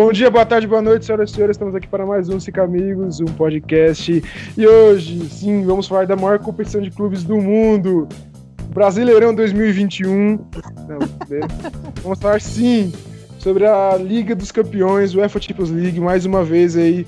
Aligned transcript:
Bom 0.00 0.12
dia, 0.12 0.30
boa 0.30 0.46
tarde, 0.46 0.64
boa 0.64 0.80
noite, 0.80 1.04
senhoras 1.04 1.28
e 1.28 1.34
senhores. 1.34 1.56
Estamos 1.56 1.74
aqui 1.74 1.88
para 1.88 2.06
mais 2.06 2.28
um 2.28 2.38
Cinco 2.38 2.60
Amigos, 2.60 3.18
um 3.18 3.24
podcast. 3.24 4.22
E 4.56 4.64
hoje, 4.64 5.28
sim, 5.28 5.64
vamos 5.64 5.88
falar 5.88 6.06
da 6.06 6.14
maior 6.14 6.38
competição 6.38 6.80
de 6.80 6.88
clubes 6.88 7.24
do 7.24 7.36
mundo. 7.40 8.06
Brasileirão 8.72 9.34
2021. 9.34 10.38
Não, 10.86 10.98
vamos 12.00 12.20
falar, 12.20 12.40
sim, 12.40 12.92
sobre 13.40 13.66
a 13.66 13.96
Liga 13.96 14.36
dos 14.36 14.52
Campeões, 14.52 15.16
o 15.16 15.18
UEFA 15.18 15.40
Champions 15.40 15.70
League, 15.70 15.98
mais 15.98 16.24
uma 16.24 16.44
vez 16.44 16.76
aí, 16.76 17.04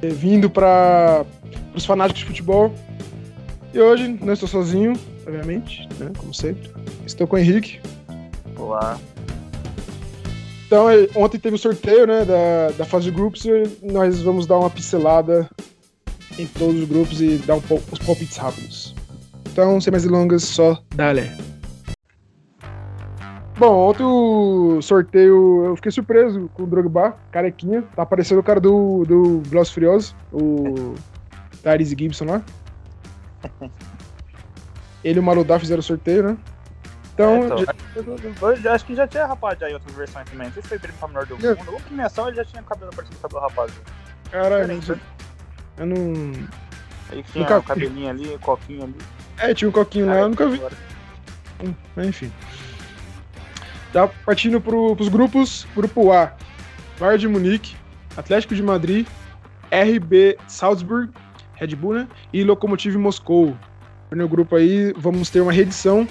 é, 0.00 0.06
vindo 0.06 0.48
para 0.48 1.24
os 1.74 1.84
fanáticos 1.84 2.20
de 2.20 2.26
futebol. 2.28 2.72
E 3.74 3.80
hoje, 3.80 4.06
não 4.22 4.32
estou 4.32 4.48
sozinho, 4.48 4.92
obviamente, 5.26 5.88
né, 5.98 6.12
como 6.16 6.32
sempre. 6.32 6.70
Estou 7.04 7.26
com 7.26 7.34
o 7.34 7.38
Henrique. 7.40 7.80
Olá. 8.56 8.96
Então, 10.70 10.88
é, 10.88 11.08
ontem 11.16 11.36
teve 11.36 11.56
o 11.56 11.58
sorteio 11.58 12.06
né, 12.06 12.24
da, 12.24 12.70
da 12.78 12.84
fase 12.84 13.06
de 13.06 13.10
grupos 13.10 13.44
e 13.44 13.76
nós 13.82 14.22
vamos 14.22 14.46
dar 14.46 14.56
uma 14.56 14.70
pincelada 14.70 15.50
em 16.38 16.46
todos 16.46 16.82
os 16.82 16.88
grupos 16.88 17.20
e 17.20 17.38
dar 17.38 17.56
um 17.56 17.60
pouco 17.60 17.82
os 17.92 17.98
palpites 17.98 18.36
rápidos. 18.36 18.94
Então, 19.50 19.80
sem 19.80 19.90
mais 19.90 20.04
delongas, 20.04 20.44
só 20.44 20.80
dale. 20.94 21.28
Bom, 23.58 23.88
ontem 23.90 24.04
o 24.04 24.80
sorteio, 24.80 25.64
eu 25.64 25.74
fiquei 25.74 25.90
surpreso 25.90 26.48
com 26.54 26.62
o 26.62 26.66
Drogba, 26.68 27.16
carequinha. 27.32 27.82
Tá 27.96 28.02
aparecendo 28.02 28.38
o 28.38 28.44
cara 28.44 28.60
do, 28.60 29.04
do 29.04 29.40
Velozes 29.40 29.72
Furiosos, 29.72 30.14
o 30.32 30.94
Tyrese 31.64 31.96
Gibson 31.98 32.26
lá. 32.26 32.42
Ele 35.02 35.18
e 35.18 35.20
o 35.20 35.22
Maludá 35.24 35.58
fizeram 35.58 35.80
o 35.80 35.82
sorteio, 35.82 36.22
né? 36.22 36.36
Então, 37.20 37.58
É, 37.58 38.00
então, 38.00 38.16
eu, 38.50 38.56
eu 38.56 38.72
acho 38.72 38.84
que 38.84 38.94
já 38.94 39.06
tinha 39.06 39.26
rapaz 39.26 39.58
já 39.58 39.70
em 39.70 39.74
outras 39.74 39.94
versões 39.94 40.28
também. 40.30 40.46
Não 40.46 40.54
sei 40.54 40.62
se 40.62 40.68
foi 40.68 40.78
prêmio 40.78 41.08
menor 41.08 41.26
do 41.26 41.34
É. 41.46 41.54
mundo. 41.54 41.72
Ou 41.72 41.80
premiação 41.80 42.28
ele 42.28 42.36
já 42.36 42.44
tinha 42.44 42.62
cabelo 42.62 42.90
parecido 42.94 43.18
com 43.20 43.26
o 43.26 43.30
cabelo 43.30 43.48
rapaz. 43.48 43.72
caralho, 44.30 44.78
Diferente, 44.80 45.02
eu 45.78 45.86
não... 45.86 46.32
Aí 47.10 47.22
tinha 47.24 47.42
Nunca 47.42 47.58
o 47.58 47.62
cabelinho 47.62 48.08
ali, 48.10 48.34
o 48.34 48.38
coquinho 48.38 48.84
ali. 48.84 48.94
É, 49.38 49.52
tinha 49.54 49.68
um 49.68 49.72
coquinho 49.72 50.06
lá, 50.06 50.20
eu 50.20 50.28
nunca 50.28 50.46
vi. 50.48 50.56
Agora. 50.56 50.76
Mas, 51.96 52.06
Enfim. 52.06 52.32
Já 53.92 54.06
partindo 54.06 54.60
pro, 54.60 54.94
pros 54.94 55.08
grupos, 55.08 55.66
grupo 55.74 56.12
A, 56.12 56.32
Bayern 56.98 57.18
de 57.18 57.28
Munique, 57.28 57.76
Atlético 58.16 58.54
de 58.54 58.62
Madrid, 58.62 59.06
RB 59.72 60.38
Salzburg, 60.46 61.12
Red 61.54 61.74
Bull, 61.74 61.94
né? 61.94 62.08
E 62.32 62.44
Lokomotiv 62.44 62.94
Moscou. 62.96 63.56
No 64.12 64.28
grupo 64.28 64.56
aí, 64.56 64.92
vamos 64.96 65.30
ter 65.30 65.40
uma 65.40 65.52
reedição 65.52 66.06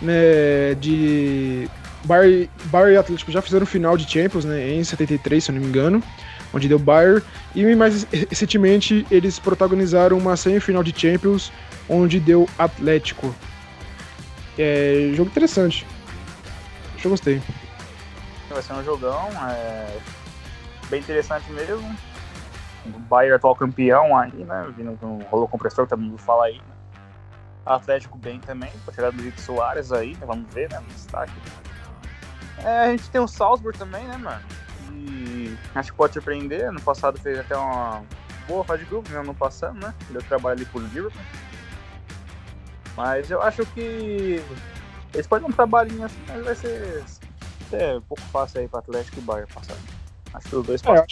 né, 0.00 0.74
de 0.74 1.68
Bayern, 2.04 2.50
Bayern 2.64 2.94
e 2.94 2.96
Atlético 2.96 3.30
já 3.30 3.42
fizeram 3.42 3.66
final 3.66 3.96
de 3.96 4.10
Champions, 4.10 4.44
né, 4.44 4.70
em 4.70 4.82
73, 4.82 5.44
se 5.44 5.50
eu 5.50 5.54
não 5.54 5.62
me 5.62 5.68
engano, 5.68 6.02
onde 6.52 6.68
deu 6.68 6.78
Bayern, 6.78 7.22
e 7.54 7.74
mais 7.74 8.04
recentemente 8.04 9.06
eles 9.10 9.38
protagonizaram 9.38 10.16
uma 10.16 10.36
semifinal 10.36 10.82
de 10.82 10.98
Champions, 10.98 11.52
onde 11.88 12.18
deu 12.18 12.48
Atlético. 12.58 13.34
É, 14.58 15.12
jogo 15.14 15.30
interessante. 15.30 15.86
Eu 17.02 17.10
gostei. 17.10 17.40
Vai 18.48 18.62
ser 18.62 18.72
um 18.72 18.84
jogão, 18.84 19.28
é 19.48 19.96
bem 20.88 21.00
interessante 21.00 21.50
mesmo. 21.52 21.96
O 22.86 22.98
Bayern 22.98 23.36
atual 23.36 23.54
campeão 23.54 24.16
aí, 24.16 24.32
né? 24.32 24.66
Vindo 24.76 24.98
com 24.98 25.18
o 25.18 25.22
rolo 25.30 25.46
compressor, 25.46 25.84
que 25.84 25.90
todo 25.90 26.00
mundo 26.00 26.18
fala 26.18 26.46
aí. 26.46 26.56
Né? 26.56 26.79
Atlético 27.64 28.18
bem 28.18 28.40
também, 28.40 28.70
com 28.84 28.90
a 28.90 28.94
chegada 28.94 29.16
do 29.16 29.22
Vitor 29.22 29.40
Soares 29.40 29.92
aí, 29.92 30.14
né? 30.16 30.26
vamos 30.26 30.52
ver, 30.52 30.70
né? 30.70 30.80
No 30.80 30.86
destaque. 30.86 31.32
É, 32.58 32.80
a 32.80 32.90
gente 32.90 33.08
tem 33.10 33.20
o 33.20 33.28
Salzburg 33.28 33.78
também, 33.78 34.06
né, 34.06 34.16
mano? 34.16 34.42
E 34.92 35.56
acho 35.74 35.92
que 35.92 35.96
pode 35.96 36.12
surpreender. 36.14 36.68
Ano 36.68 36.80
passado 36.80 37.18
fez 37.20 37.38
até 37.38 37.56
uma 37.56 38.02
boa 38.46 38.64
fase 38.64 38.84
de 38.84 38.90
grupo, 38.90 39.08
né? 39.10 39.18
Ano 39.20 39.34
passado, 39.34 39.78
né? 39.78 39.94
Deu 40.10 40.22
trabalho 40.22 40.56
ali 40.56 40.66
por 40.66 40.82
Liverpool. 40.82 41.12
Mas 42.96 43.30
eu 43.30 43.40
acho 43.40 43.64
que 43.66 44.42
eles 45.14 45.26
podem 45.26 45.46
dar 45.46 45.52
um 45.52 45.56
trabalhinho 45.56 46.04
assim, 46.04 46.18
mas 46.28 46.44
vai 46.44 46.54
ser 46.54 47.04
é 47.72 47.96
um 47.96 48.00
pouco 48.00 48.22
fácil 48.24 48.60
aí 48.60 48.68
para 48.68 48.80
Atlético 48.80 49.18
e 49.18 49.22
Bayern 49.22 49.52
passar. 49.52 49.76
Acho 50.34 50.48
que 50.48 50.56
os 50.56 50.66
dois 50.66 50.82
É, 50.82 50.86
passam. 50.86 51.06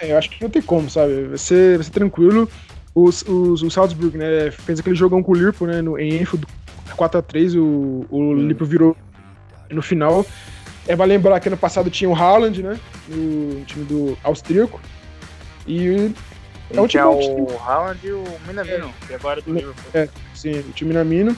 É, 0.00 0.12
eu 0.12 0.18
acho 0.18 0.30
que 0.30 0.42
não 0.42 0.50
tem 0.50 0.62
como, 0.62 0.88
sabe? 0.88 1.24
Vai 1.26 1.38
ser, 1.38 1.76
vai 1.76 1.84
ser 1.84 1.90
tranquilo. 1.90 2.50
Os, 2.98 3.20
os, 3.28 3.62
o 3.62 3.70
Salzburg, 3.70 4.16
né, 4.16 4.50
fez 4.50 4.80
aquele 4.80 4.96
jogão 4.96 5.22
com 5.22 5.32
o 5.32 5.34
Liverpool, 5.34 5.68
né, 5.68 5.82
no, 5.82 5.98
em 5.98 6.14
Enfield, 6.22 6.46
4x3, 6.96 7.54
o, 7.60 8.06
o 8.08 8.32
Liverpool 8.34 8.66
virou 8.66 8.96
no 9.70 9.82
final. 9.82 10.24
É, 10.88 10.96
vai 10.96 11.06
lembrar 11.06 11.38
que 11.40 11.48
ano 11.48 11.58
passado 11.58 11.90
tinha 11.90 12.08
o 12.08 12.14
Haaland, 12.14 12.62
né, 12.62 12.78
no 13.06 13.62
time 13.66 13.84
do 13.84 14.16
austríaco. 14.24 14.80
E, 15.66 16.10
É 16.72 16.80
um 16.80 16.84
É, 16.86 16.88
time- 16.88 17.02
o 17.04 17.48
Haaland 17.64 17.98
e 18.02 18.12
o 18.12 18.24
Minamino, 18.46 18.90
que 19.06 19.12
agora 19.12 19.40
é 19.40 19.42
do 19.42 19.52
Ne- 19.52 19.60
Liverpool. 19.60 20.08
sim, 20.34 20.52
o 20.60 20.72
time 20.72 20.88
Minamino. 20.88 21.36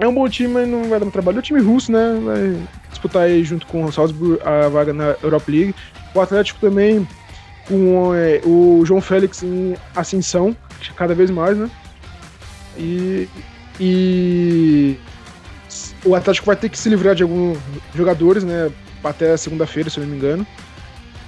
É 0.00 0.06
um 0.08 0.12
bom 0.14 0.28
time, 0.28 0.48
mas 0.52 0.68
não 0.68 0.80
vai 0.88 0.98
dar 0.98 1.04
muito 1.04 1.12
trabalho. 1.12 1.36
É 1.36 1.38
o 1.38 1.42
time 1.42 1.60
russo, 1.60 1.92
né, 1.92 2.20
vai 2.24 2.66
disputar 2.90 3.22
aí 3.22 3.44
junto 3.44 3.66
com 3.68 3.84
o 3.84 3.92
Salzburg 3.92 4.40
a 4.44 4.68
vaga 4.68 4.92
na 4.92 5.14
Europa 5.22 5.46
League. 5.50 5.74
O 6.12 6.20
Atlético 6.20 6.58
também 6.60 7.06
com 7.68 8.12
é, 8.14 8.40
o 8.44 8.82
João 8.84 9.00
Félix 9.00 9.42
em 9.44 9.76
ascensão, 9.94 10.56
cada 10.96 11.14
vez 11.14 11.30
mais, 11.30 11.56
né? 11.56 11.70
E, 12.76 13.28
e 13.80 14.98
o 16.04 16.14
Atlético 16.14 16.46
vai 16.46 16.56
ter 16.56 16.68
que 16.68 16.78
se 16.78 16.88
livrar 16.88 17.14
de 17.14 17.22
alguns 17.22 17.58
jogadores, 17.94 18.44
né? 18.44 18.72
Até 19.02 19.36
segunda-feira, 19.36 19.90
se 19.90 19.98
eu 19.98 20.04
não 20.04 20.10
me 20.10 20.16
engano. 20.16 20.46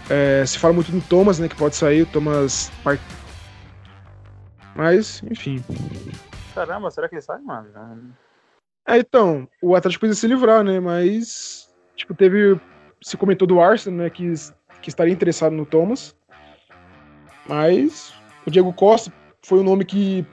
É, 0.08 0.44
se 0.44 0.58
fala 0.58 0.74
muito 0.74 0.92
no 0.92 1.00
Thomas, 1.00 1.38
né? 1.38 1.48
Que 1.48 1.56
pode 1.56 1.76
sair, 1.76 2.02
o 2.02 2.06
Thomas. 2.06 2.70
Mas, 4.74 5.22
enfim. 5.30 5.62
Caramba, 6.54 6.90
será 6.90 7.08
que 7.08 7.14
ele 7.14 7.22
sai, 7.22 7.40
mano? 7.40 7.68
É, 8.86 8.98
então, 8.98 9.48
o 9.62 9.74
Atlético 9.74 10.00
precisa 10.00 10.20
se 10.20 10.26
livrar, 10.26 10.64
né? 10.64 10.80
Mas, 10.80 11.68
tipo, 11.94 12.14
teve. 12.14 12.60
Se 13.02 13.16
comentou 13.16 13.46
do 13.46 13.60
Arsenal, 13.60 14.00
né? 14.00 14.10
Que, 14.10 14.32
que 14.82 14.88
estaria 14.88 15.12
interessado 15.12 15.52
no 15.52 15.64
Thomas. 15.64 16.14
Mas 17.46 18.12
o 18.46 18.50
Diego 18.50 18.72
Costa 18.72 19.12
foi 19.42 19.60
um 19.60 19.64
nome 19.64 19.84
que 19.84 20.24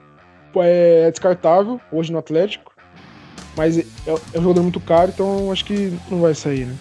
é 0.56 1.10
descartável 1.10 1.80
hoje 1.92 2.12
no 2.12 2.18
Atlético. 2.18 2.72
Mas 3.56 3.78
é, 3.78 3.84
é 4.06 4.38
um 4.38 4.42
jogador 4.42 4.62
muito 4.62 4.80
caro, 4.80 5.10
então 5.12 5.50
acho 5.50 5.64
que 5.64 5.96
não 6.08 6.20
vai 6.20 6.34
sair, 6.34 6.66
né? 6.66 6.76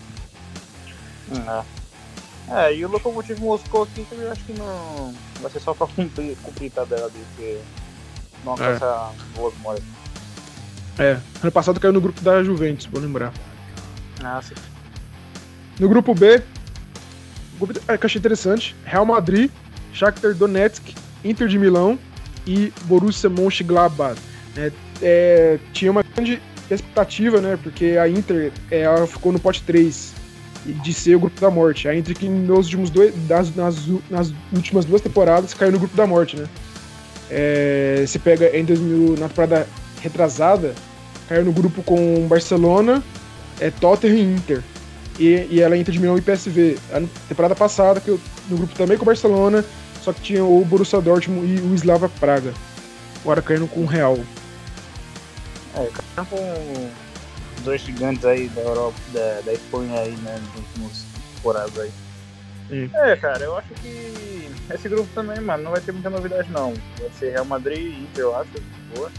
É. 2.50 2.68
é, 2.68 2.76
e 2.76 2.86
o 2.86 2.90
Lokomotiv 2.90 3.40
Moscou 3.40 3.84
aqui 3.84 4.06
também 4.10 4.26
eu 4.26 4.32
acho 4.32 4.44
que 4.44 4.54
não 4.54 5.14
vai 5.42 5.52
ser 5.52 5.60
só 5.60 5.74
pra 5.74 5.88
cumprir, 5.96 6.38
cumprir 6.44 6.72
tabela 6.72 7.10
dele, 7.10 7.26
porque 7.36 7.58
não 8.46 8.54
É. 8.54 8.74
alcança 8.74 9.12
boas 9.36 9.54
memórias. 9.56 9.84
É, 11.00 11.20
ano 11.42 11.52
passado 11.52 11.80
caiu 11.80 11.94
no 11.94 12.02
grupo 12.02 12.22
da 12.22 12.44
Juventus, 12.44 12.86
vou 12.86 13.02
lembrar. 13.02 13.34
Ah, 14.24 14.42
sim. 14.42 14.56
No 15.80 15.90
grupo 15.90 16.14
B, 16.16 16.42
grupo 17.60 17.80
é, 17.88 17.98
que 17.98 18.04
eu 18.04 18.08
achei 18.08 18.20
interessante, 18.20 18.76
Real 18.86 19.06
Madrid, 19.06 19.52
Shakhtar 19.94 20.34
Donetsk, 20.34 20.96
Inter 21.24 21.48
de 21.48 21.58
Milão 21.60 22.00
e 22.48 22.74
Borussia 22.86 23.30
Mönchengladbach. 23.30 24.18
né? 24.56 24.72
É, 25.02 25.60
tinha 25.74 25.92
uma 25.92 26.02
grande 26.02 26.42
expectativa, 26.72 27.40
né? 27.40 27.60
Porque 27.62 27.98
a 28.02 28.10
Inter 28.10 28.52
é, 28.72 28.82
ela 28.82 29.06
ficou 29.06 29.32
no 29.32 29.40
pote 29.40 29.62
3 29.64 30.14
e 30.66 30.74
de 30.74 30.94
ser 30.94 31.16
o 31.16 31.20
grupo 31.20 31.40
da 31.40 31.52
morte. 31.52 31.88
A 31.88 31.96
Inter 31.96 32.16
que 32.18 32.28
nos 32.28 32.66
últimos 32.66 32.90
dois, 32.90 33.14
nas, 33.28 33.54
nas 33.56 34.34
últimas 34.54 34.86
duas 34.86 35.02
temporadas 35.02 35.54
caiu 35.54 35.72
no 35.72 35.80
grupo 35.80 35.96
da 35.96 36.08
morte, 36.08 36.36
né? 36.36 36.48
É, 37.30 38.06
se 38.08 38.18
pega 38.20 38.58
em 38.58 38.64
2000, 38.64 39.18
na 39.18 39.28
temporada 39.28 39.68
retrasada, 40.02 40.74
caiu 41.28 41.44
no 41.44 41.52
grupo 41.52 41.84
com 41.84 42.26
Barcelona, 42.28 43.04
é, 43.60 43.70
Tottenham 43.70 44.16
e 44.16 44.36
Inter. 44.36 44.64
E, 45.20 45.48
e 45.50 45.62
ela 45.62 45.76
é 45.76 45.80
Inter 45.80 45.94
de 45.94 46.00
Milão 46.00 46.18
e 46.18 46.22
PSV. 46.22 46.78
A 46.94 47.02
temporada 47.28 47.56
passada, 47.56 48.00
que 48.00 48.10
eu, 48.10 48.20
no 48.50 48.58
grupo 48.58 48.76
também 48.76 48.98
com 48.98 49.06
Barcelona, 49.06 49.66
só 50.08 50.14
que 50.14 50.22
tinha 50.22 50.46
o 50.46 50.64
Borussia 50.64 51.02
Dortmund 51.02 51.46
e 51.46 51.60
o 51.60 51.76
Slava 51.76 52.08
Praga. 52.08 52.54
Agora 53.20 53.42
caindo 53.42 53.68
com 53.68 53.82
o 53.82 53.86
Real. 53.86 54.18
É, 55.76 55.86
cara, 55.86 56.28
com 56.30 56.90
dois 57.66 57.82
gigantes 57.82 58.24
aí 58.24 58.48
da 58.48 58.62
Europa, 58.62 58.98
da, 59.12 59.42
da 59.42 59.52
Espanha 59.52 60.00
aí, 60.00 60.16
né, 60.16 60.40
nos 60.40 60.64
últimos 60.64 61.04
temporadas 61.36 61.78
aí. 61.78 61.92
É, 62.94 63.18
cara, 63.18 63.44
eu 63.44 63.58
acho 63.58 63.68
que 63.82 64.50
esse 64.74 64.88
grupo 64.88 65.10
também, 65.14 65.42
mano, 65.42 65.64
não 65.64 65.72
vai 65.72 65.82
ter 65.82 65.92
muita 65.92 66.10
novidade 66.10 66.50
não. 66.52 66.74
Vai 67.02 67.10
ser 67.20 67.32
Real 67.32 67.44
Madrid 67.44 67.78
e 67.78 68.04
Inter, 68.04 68.24
eu 68.24 68.36
acho, 68.38 68.50
boa. 68.96 69.12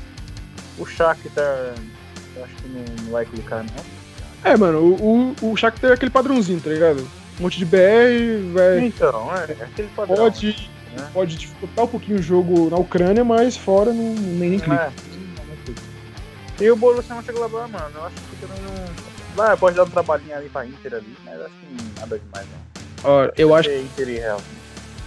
O 0.79 0.87
Shakhtar, 0.87 1.75
eu 2.35 2.45
acho 2.45 2.55
que 2.55 2.69
não, 2.69 3.05
não 3.05 3.13
vai 3.13 3.27
clicar 3.27 3.63
não. 3.63 4.51
É, 4.51 4.57
mano, 4.57 4.79
o, 4.79 5.35
o, 5.43 5.53
o 5.53 5.57
Shakhtar 5.57 5.91
é 5.91 5.95
aquele 5.95 6.11
padrãozinho, 6.11 6.63
tá 6.63 6.71
ligado? 6.71 7.07
Um 7.39 7.43
monte 7.43 7.59
de 7.59 7.67
BR, 7.67 8.53
vai, 8.55 8.87
Então, 8.87 9.31
é, 9.37 9.53
é 9.53 9.65
aquele 9.65 9.89
padrão. 9.95 10.17
pode, 10.17 10.71
né? 10.97 11.11
pode 11.13 11.37
dificultar 11.37 11.85
um 11.85 11.89
pouquinho 11.89 12.19
o 12.19 12.23
jogo 12.23 12.71
na 12.71 12.77
Ucrânia, 12.77 13.25
mas 13.25 13.57
fora 13.57 13.93
não, 13.93 14.15
nem, 14.15 14.51
nem 14.51 14.59
clica. 14.59 14.93
É. 16.59 16.65
E 16.65 16.71
o 16.71 16.77
Borussia 16.77 17.15
Mönchengladbach, 17.15 17.71
mano, 17.71 17.91
eu 17.95 18.05
acho 18.07 18.17
que 18.17 18.37
também 18.41 18.59
não... 18.63 19.57
Pode 19.57 19.77
dar 19.77 19.85
um 19.85 19.91
trabalhinho 19.91 20.37
ali 20.37 20.49
pra 20.49 20.67
Inter 20.67 20.95
ali, 20.95 21.17
mas 21.25 21.41
acho 21.41 21.51
que 21.51 22.01
nada 22.01 22.19
demais 22.19 22.47
não. 22.49 22.79
Ó, 23.05 23.31
eu 23.37 23.55
acho. 23.55 23.71
É 23.71 23.81
Inter 23.81 24.09
e 24.09 24.19
Real. 24.19 24.41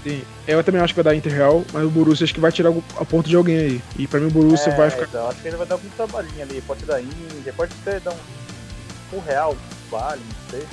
Sim, 0.04 0.24
eu 0.48 0.64
também 0.64 0.82
acho 0.82 0.94
que 0.94 1.04
vai 1.04 1.14
dar 1.14 1.18
Inter 1.18 1.34
Real, 1.34 1.66
mas 1.74 1.84
o 1.84 1.90
Borussia 1.90 2.24
acho 2.24 2.34
que 2.34 2.40
vai 2.40 2.52
tirar 2.52 2.72
a 2.98 3.06
ponto 3.06 3.30
de 3.30 3.36
alguém 3.36 3.58
aí. 3.58 3.82
E 4.00 4.08
pra 4.08 4.20
mim 4.20 4.28
o 4.28 4.32
Borussia 4.32 4.72
É, 4.72 4.76
vai 4.76 4.90
ficar. 4.90 5.04
Então, 5.04 5.28
acho 5.28 5.42
que 5.42 5.48
ele 5.50 5.58
vai 5.58 5.68
dar 5.68 5.76
algum 5.76 5.90
trabalhinho 5.90 6.42
ali. 6.42 6.62
Pode 6.62 6.86
dar 6.86 7.02
Inter, 7.02 7.54
pode 7.54 7.74
até 7.82 8.00
dar 8.00 8.12
um, 8.12 9.18
um 9.18 9.20
Real, 9.20 9.56
vale, 9.90 10.22
não 10.22 10.50
sei. 10.50 10.68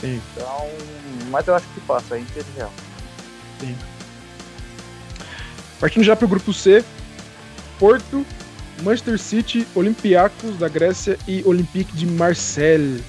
Sim. 0.00 0.22
Então, 0.36 0.68
mas 1.30 1.48
eu 1.48 1.54
acho 1.54 1.66
que 1.74 1.80
passa, 1.80 2.18
Inter 2.18 2.44
e 2.54 2.58
Real. 2.58 2.72
Partindo 5.80 6.04
já 6.04 6.14
pro 6.14 6.28
grupo 6.28 6.52
C, 6.52 6.84
Porto, 7.78 8.24
Manchester 8.82 9.18
City, 9.18 9.66
Olympiacos 9.74 10.56
da 10.58 10.68
Grécia 10.68 11.18
e 11.26 11.42
Olympique 11.44 11.96
de 11.96 12.06
Marseille. 12.06 13.02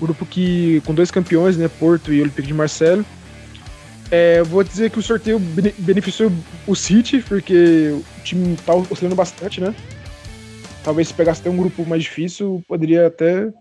Grupo 0.00 0.24
que 0.24 0.80
com 0.86 0.94
dois 0.94 1.10
campeões, 1.10 1.56
né, 1.56 1.68
Porto 1.68 2.12
e 2.12 2.20
Olympique 2.20 2.46
de 2.46 2.54
Marseille. 2.54 3.04
É, 4.10 4.42
vou 4.42 4.62
dizer 4.62 4.90
que 4.90 4.98
o 4.98 5.02
sorteio 5.02 5.38
bene- 5.38 5.74
beneficiou 5.78 6.30
o 6.66 6.76
City, 6.76 7.20
porque 7.22 7.90
o 7.90 8.22
time 8.22 8.56
tá 8.64 8.72
oscilando 8.74 9.16
bastante, 9.16 9.60
né? 9.60 9.74
Talvez 10.84 11.08
se 11.08 11.14
pegasse 11.14 11.40
até 11.40 11.50
um 11.50 11.56
grupo 11.56 11.84
mais 11.84 12.04
difícil, 12.04 12.62
poderia 12.68 13.08
até 13.08 13.52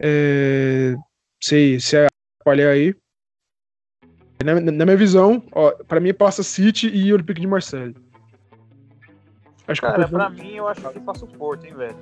é, 0.00 0.94
sei, 1.42 1.78
se 1.78 1.96
atrapalhar 1.96 2.70
aí. 2.70 2.94
Na, 4.44 4.58
na 4.58 4.84
minha 4.86 4.96
visão, 4.96 5.42
ó, 5.52 5.70
pra 5.86 6.00
mim 6.00 6.14
passa 6.14 6.42
City 6.42 6.88
e 6.88 7.12
Olympique 7.12 7.40
de 7.40 7.46
Marseille. 7.46 7.94
Acho 9.68 9.80
que 9.80 9.86
Cara, 9.86 9.98
Porto- 10.00 10.12
pra 10.12 10.30
mim, 10.30 10.54
eu 10.56 10.66
acho 10.66 10.80
que 10.90 11.00
passa 11.00 11.24
o 11.24 11.28
Porto, 11.28 11.66
hein, 11.66 11.74
velho. 11.74 11.96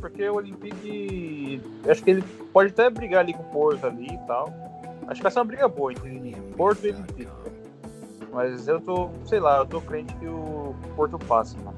Porque 0.00 0.28
o 0.28 0.34
Olympique. 0.36 1.60
Acho 1.88 2.02
que 2.02 2.10
ele 2.10 2.22
pode 2.52 2.70
até 2.70 2.88
brigar 2.88 3.20
ali 3.20 3.32
com 3.34 3.42
o 3.42 3.46
Porto 3.46 3.86
ali 3.86 4.06
e 4.06 4.18
tal. 4.26 4.48
Acho 5.06 5.16
que 5.16 5.22
vai 5.22 5.32
ser 5.32 5.38
uma 5.40 5.44
briga 5.46 5.68
boa 5.68 5.92
entre 5.92 6.36
Porto 6.56 6.86
e 6.86 6.90
Olympique. 6.90 7.28
Mas 8.32 8.66
eu 8.68 8.80
tô, 8.80 9.10
sei 9.26 9.40
lá, 9.40 9.58
eu 9.58 9.66
tô 9.66 9.80
crente 9.80 10.14
que 10.16 10.26
o 10.26 10.74
Porto 10.96 11.18
passa, 11.18 11.56
mano. 11.58 11.76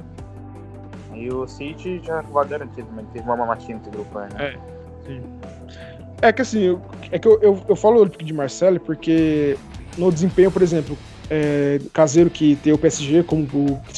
E 1.15 1.31
o 1.33 1.47
City 1.49 2.01
já 2.03 2.21
vai 2.21 2.47
garantido, 2.47 2.89
mas 2.95 3.07
teve 3.09 3.25
uma 3.25 3.37
mamatinha 3.37 3.79
nesse 3.79 3.91
grupo 3.91 4.19
aí, 4.19 4.29
né? 4.35 4.59
É 5.07 5.96
que 6.33 6.43
assim, 6.43 6.79
é 7.11 7.19
que 7.19 7.29
eu, 7.29 7.39
eu, 7.43 7.63
eu 7.69 7.77
falo 7.77 8.01
Olympique 8.01 8.25
de 8.25 8.33
Marseille 8.33 8.79
porque 8.79 9.59
no 9.97 10.11
desempenho, 10.11 10.51
por 10.51 10.63
exemplo, 10.63 10.99
é, 11.31 11.79
caseiro 11.93 12.31
que 12.31 12.57
tem 12.57 12.73
o 12.73 12.79
PSG 12.79 13.23
como 13.23 13.47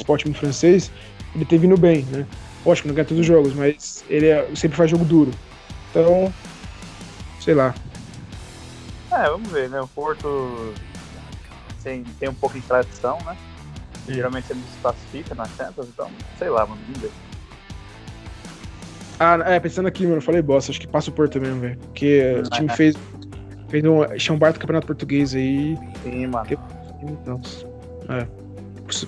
o 0.08 0.16
time 0.16 0.34
francês, 0.34 0.90
ele 1.34 1.44
tem 1.44 1.58
vindo 1.58 1.76
bem, 1.76 2.04
né? 2.04 2.26
Lógico, 2.64 2.88
não 2.88 2.94
ganha 2.94 3.04
todos 3.06 3.20
os 3.20 3.26
jogos, 3.26 3.54
mas 3.54 4.04
ele 4.08 4.26
é- 4.26 4.54
sempre 4.54 4.76
faz 4.76 4.90
jogo 4.90 5.04
duro. 5.04 5.32
Então, 5.90 6.32
sei 7.38 7.54
lá. 7.54 7.74
É, 9.12 9.28
vamos 9.28 9.50
ver, 9.50 9.68
né? 9.70 9.80
O 9.80 9.88
Porto 9.88 10.74
tem, 11.82 12.04
tem 12.04 12.28
um 12.28 12.34
pouco 12.34 12.58
de 12.58 12.66
tradição, 12.66 13.18
né? 13.24 13.36
Geralmente 14.06 14.50
ele 14.50 14.62
se 14.66 14.78
classifica 14.78 15.34
na 15.34 15.44
Champions, 15.44 15.88
então, 15.88 16.10
sei 16.36 16.48
lá, 16.48 16.64
vamos 16.64 16.86
ver. 16.98 17.12
Ah, 19.20 19.38
é, 19.46 19.58
pensando 19.58 19.88
aqui, 19.88 20.04
mano, 20.04 20.16
eu 20.18 20.22
falei 20.22 20.40
bosta, 20.42 20.70
acho 20.70 20.80
que 20.80 20.86
passa 20.86 21.10
o 21.10 21.12
Porto 21.12 21.40
mesmo, 21.40 21.60
velho. 21.60 21.78
Porque 21.78 22.34
o 22.46 22.50
time 22.50 22.68
fez, 22.68 22.96
fez 23.68 23.84
um 23.84 24.18
chão 24.18 24.36
do 24.38 24.40
campeonato 24.60 24.86
português 24.86 25.34
aí. 25.34 25.76
Sim, 26.04 26.26
mano. 26.28 26.46
Então, 27.02 27.40
é. 28.08 28.26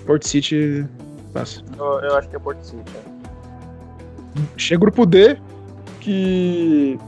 Porto 0.04 0.26
City 0.26 0.86
passa. 1.32 1.62
Eu, 1.78 1.84
eu 2.00 2.16
acho 2.16 2.28
que 2.28 2.36
é 2.36 2.38
Porto 2.38 2.62
City. 2.62 2.82
é. 2.96 3.10
Chega 4.56 4.78
o 4.78 4.80
grupo 4.80 5.06
D, 5.06 5.36
que 6.00 6.98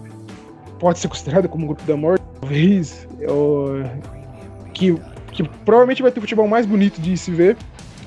pode 0.79 0.99
ser 0.99 1.09
considerado 1.09 1.49
como 1.49 1.65
um 1.65 1.67
grupo 1.69 1.83
da 1.85 1.97
morte, 1.97 2.25
talvez. 2.41 3.07
ou- 3.29 3.83
que, 4.75 4.95
que 5.33 5.43
provavelmente 5.65 6.03
vai 6.03 6.11
ter 6.11 6.19
o 6.19 6.23
futebol 6.23 6.49
mais 6.49 6.67
bonito 6.67 7.01
de 7.01 7.17
se 7.17 7.31
ver. 7.31 7.57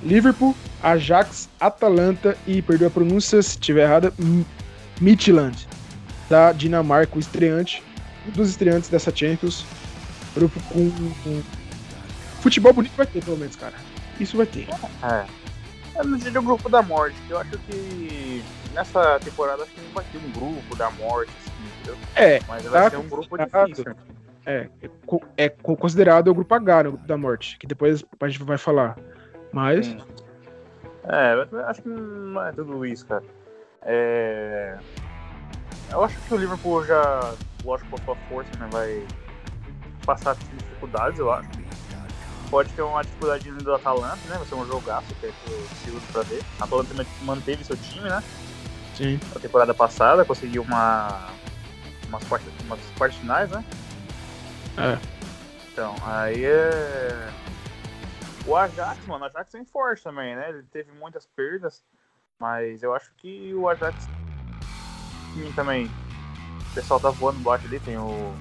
Liverpool, 0.03 0.53
Ajax, 0.83 1.49
Atalanta 1.59 2.35
e, 2.45 2.61
perdeu 2.61 2.87
a 2.87 2.91
pronúncia 2.91 3.41
se 3.41 3.49
estiver 3.51 3.83
errada, 3.83 4.13
M- 4.19 4.45
Midtjylland, 5.01 5.67
da 6.29 6.51
Dinamarca, 6.51 7.15
o 7.15 7.19
estreante, 7.19 7.83
um 8.27 8.31
dos 8.31 8.49
estreantes 8.49 8.89
dessa 8.89 9.13
Champions. 9.15 9.65
Grupo 10.33 10.59
com, 10.69 10.89
com 11.23 11.41
futebol 12.41 12.73
bonito 12.73 12.95
vai 12.97 13.05
ter, 13.05 13.23
pelo 13.23 13.37
menos, 13.37 13.55
cara. 13.55 13.73
Isso 14.19 14.35
vai 14.37 14.45
ter. 14.45 14.67
É. 15.03 15.25
Eu 15.97 16.03
não 16.03 16.17
diria 16.17 16.39
o 16.39 16.43
grupo 16.43 16.69
da 16.69 16.81
morte, 16.81 17.15
eu 17.29 17.39
acho 17.39 17.57
que 17.59 18.43
nessa 18.73 19.17
temporada 19.21 19.63
acho 19.63 19.71
que 19.71 19.79
não 19.81 19.91
vai 19.91 20.03
ter 20.11 20.17
um 20.17 20.29
grupo 20.31 20.75
da 20.75 20.91
morte, 20.91 21.31
assim, 21.37 21.65
entendeu? 21.65 21.97
É, 22.15 22.41
Mas 22.47 22.63
vai 22.65 22.83
Tá 22.83 22.89
ser 22.89 22.97
um 22.97 23.07
grupo 23.07 23.29
considerado. 23.29 23.67
difícil. 23.67 23.95
É, 24.45 24.67
é 24.83 24.89
co- 25.05 25.23
co- 25.63 25.75
considerado 25.77 26.27
o 26.27 26.35
grupo 26.35 26.53
H, 26.53 26.83
né, 26.83 26.89
o 26.89 26.91
grupo 26.91 27.07
da 27.07 27.17
morte, 27.17 27.57
que 27.57 27.65
depois 27.65 28.03
a 28.19 28.27
gente 28.27 28.43
vai 28.43 28.57
falar. 28.57 28.97
Mas, 29.53 29.85
Sim. 29.85 29.97
É, 31.07 31.47
acho 31.69 31.81
que 31.81 31.87
não 31.87 32.45
é 32.45 32.51
tudo 32.51 32.85
isso, 32.85 33.05
cara. 33.05 33.23
É... 33.85 34.77
Eu 35.91 36.03
acho 36.03 36.19
que 36.19 36.33
o 36.33 36.37
Liverpool 36.37 36.83
já, 36.85 37.33
lógico, 37.63 37.89
com 37.91 37.95
a 37.97 37.99
sua 37.99 38.15
força, 38.27 38.51
né, 38.57 38.67
vai 38.71 39.05
passar 40.05 40.35
dificuldades, 40.35 41.19
eu 41.19 41.31
acho. 41.31 41.47
Pode 42.49 42.69
ter 42.73 42.81
uma 42.81 43.03
dificuldade 43.03 43.49
do 43.51 43.73
Atalanta, 43.73 44.19
né? 44.27 44.37
Vai 44.37 44.45
ser 44.45 44.55
um 44.55 44.65
jogaço, 44.67 45.07
que 45.15 45.25
é 45.25 45.29
o 45.29 45.67
seguro 45.83 46.03
pra 46.11 46.21
ver. 46.23 46.43
A 46.59 46.63
Atalanta 46.65 46.93
man- 46.93 47.05
manteve 47.21 47.63
seu 47.63 47.75
time, 47.77 48.07
né? 48.09 48.23
sim. 48.95 49.19
Na 49.33 49.39
temporada 49.41 49.73
passada, 49.73 50.23
conseguiu 50.23 50.61
uma. 50.61 51.27
umas 52.07 52.23
quartas, 52.25 52.53
umas 52.63 52.79
quartas 52.97 53.19
finais, 53.19 53.49
né? 53.49 53.63
É. 54.77 54.99
Então, 55.71 55.95
aí 56.05 56.45
é. 56.45 57.29
O 58.45 58.55
Ajax, 58.55 59.05
mano, 59.07 59.25
o 59.25 59.27
Ajax 59.27 59.51
vem 59.51 59.65
forte 59.65 60.03
também, 60.03 60.35
né? 60.35 60.49
Ele 60.49 60.63
teve 60.71 60.91
muitas 60.91 61.25
perdas, 61.25 61.83
mas 62.39 62.83
eu 62.83 62.93
acho 62.93 63.11
que 63.17 63.53
o 63.53 63.69
Ajax 63.69 64.07
também. 65.55 65.85
O 65.85 66.73
pessoal 66.73 66.99
tá 66.99 67.09
voando 67.09 67.39
baixo 67.39 67.65
ali, 67.65 67.79
tem 67.79 67.97
o. 67.97 68.33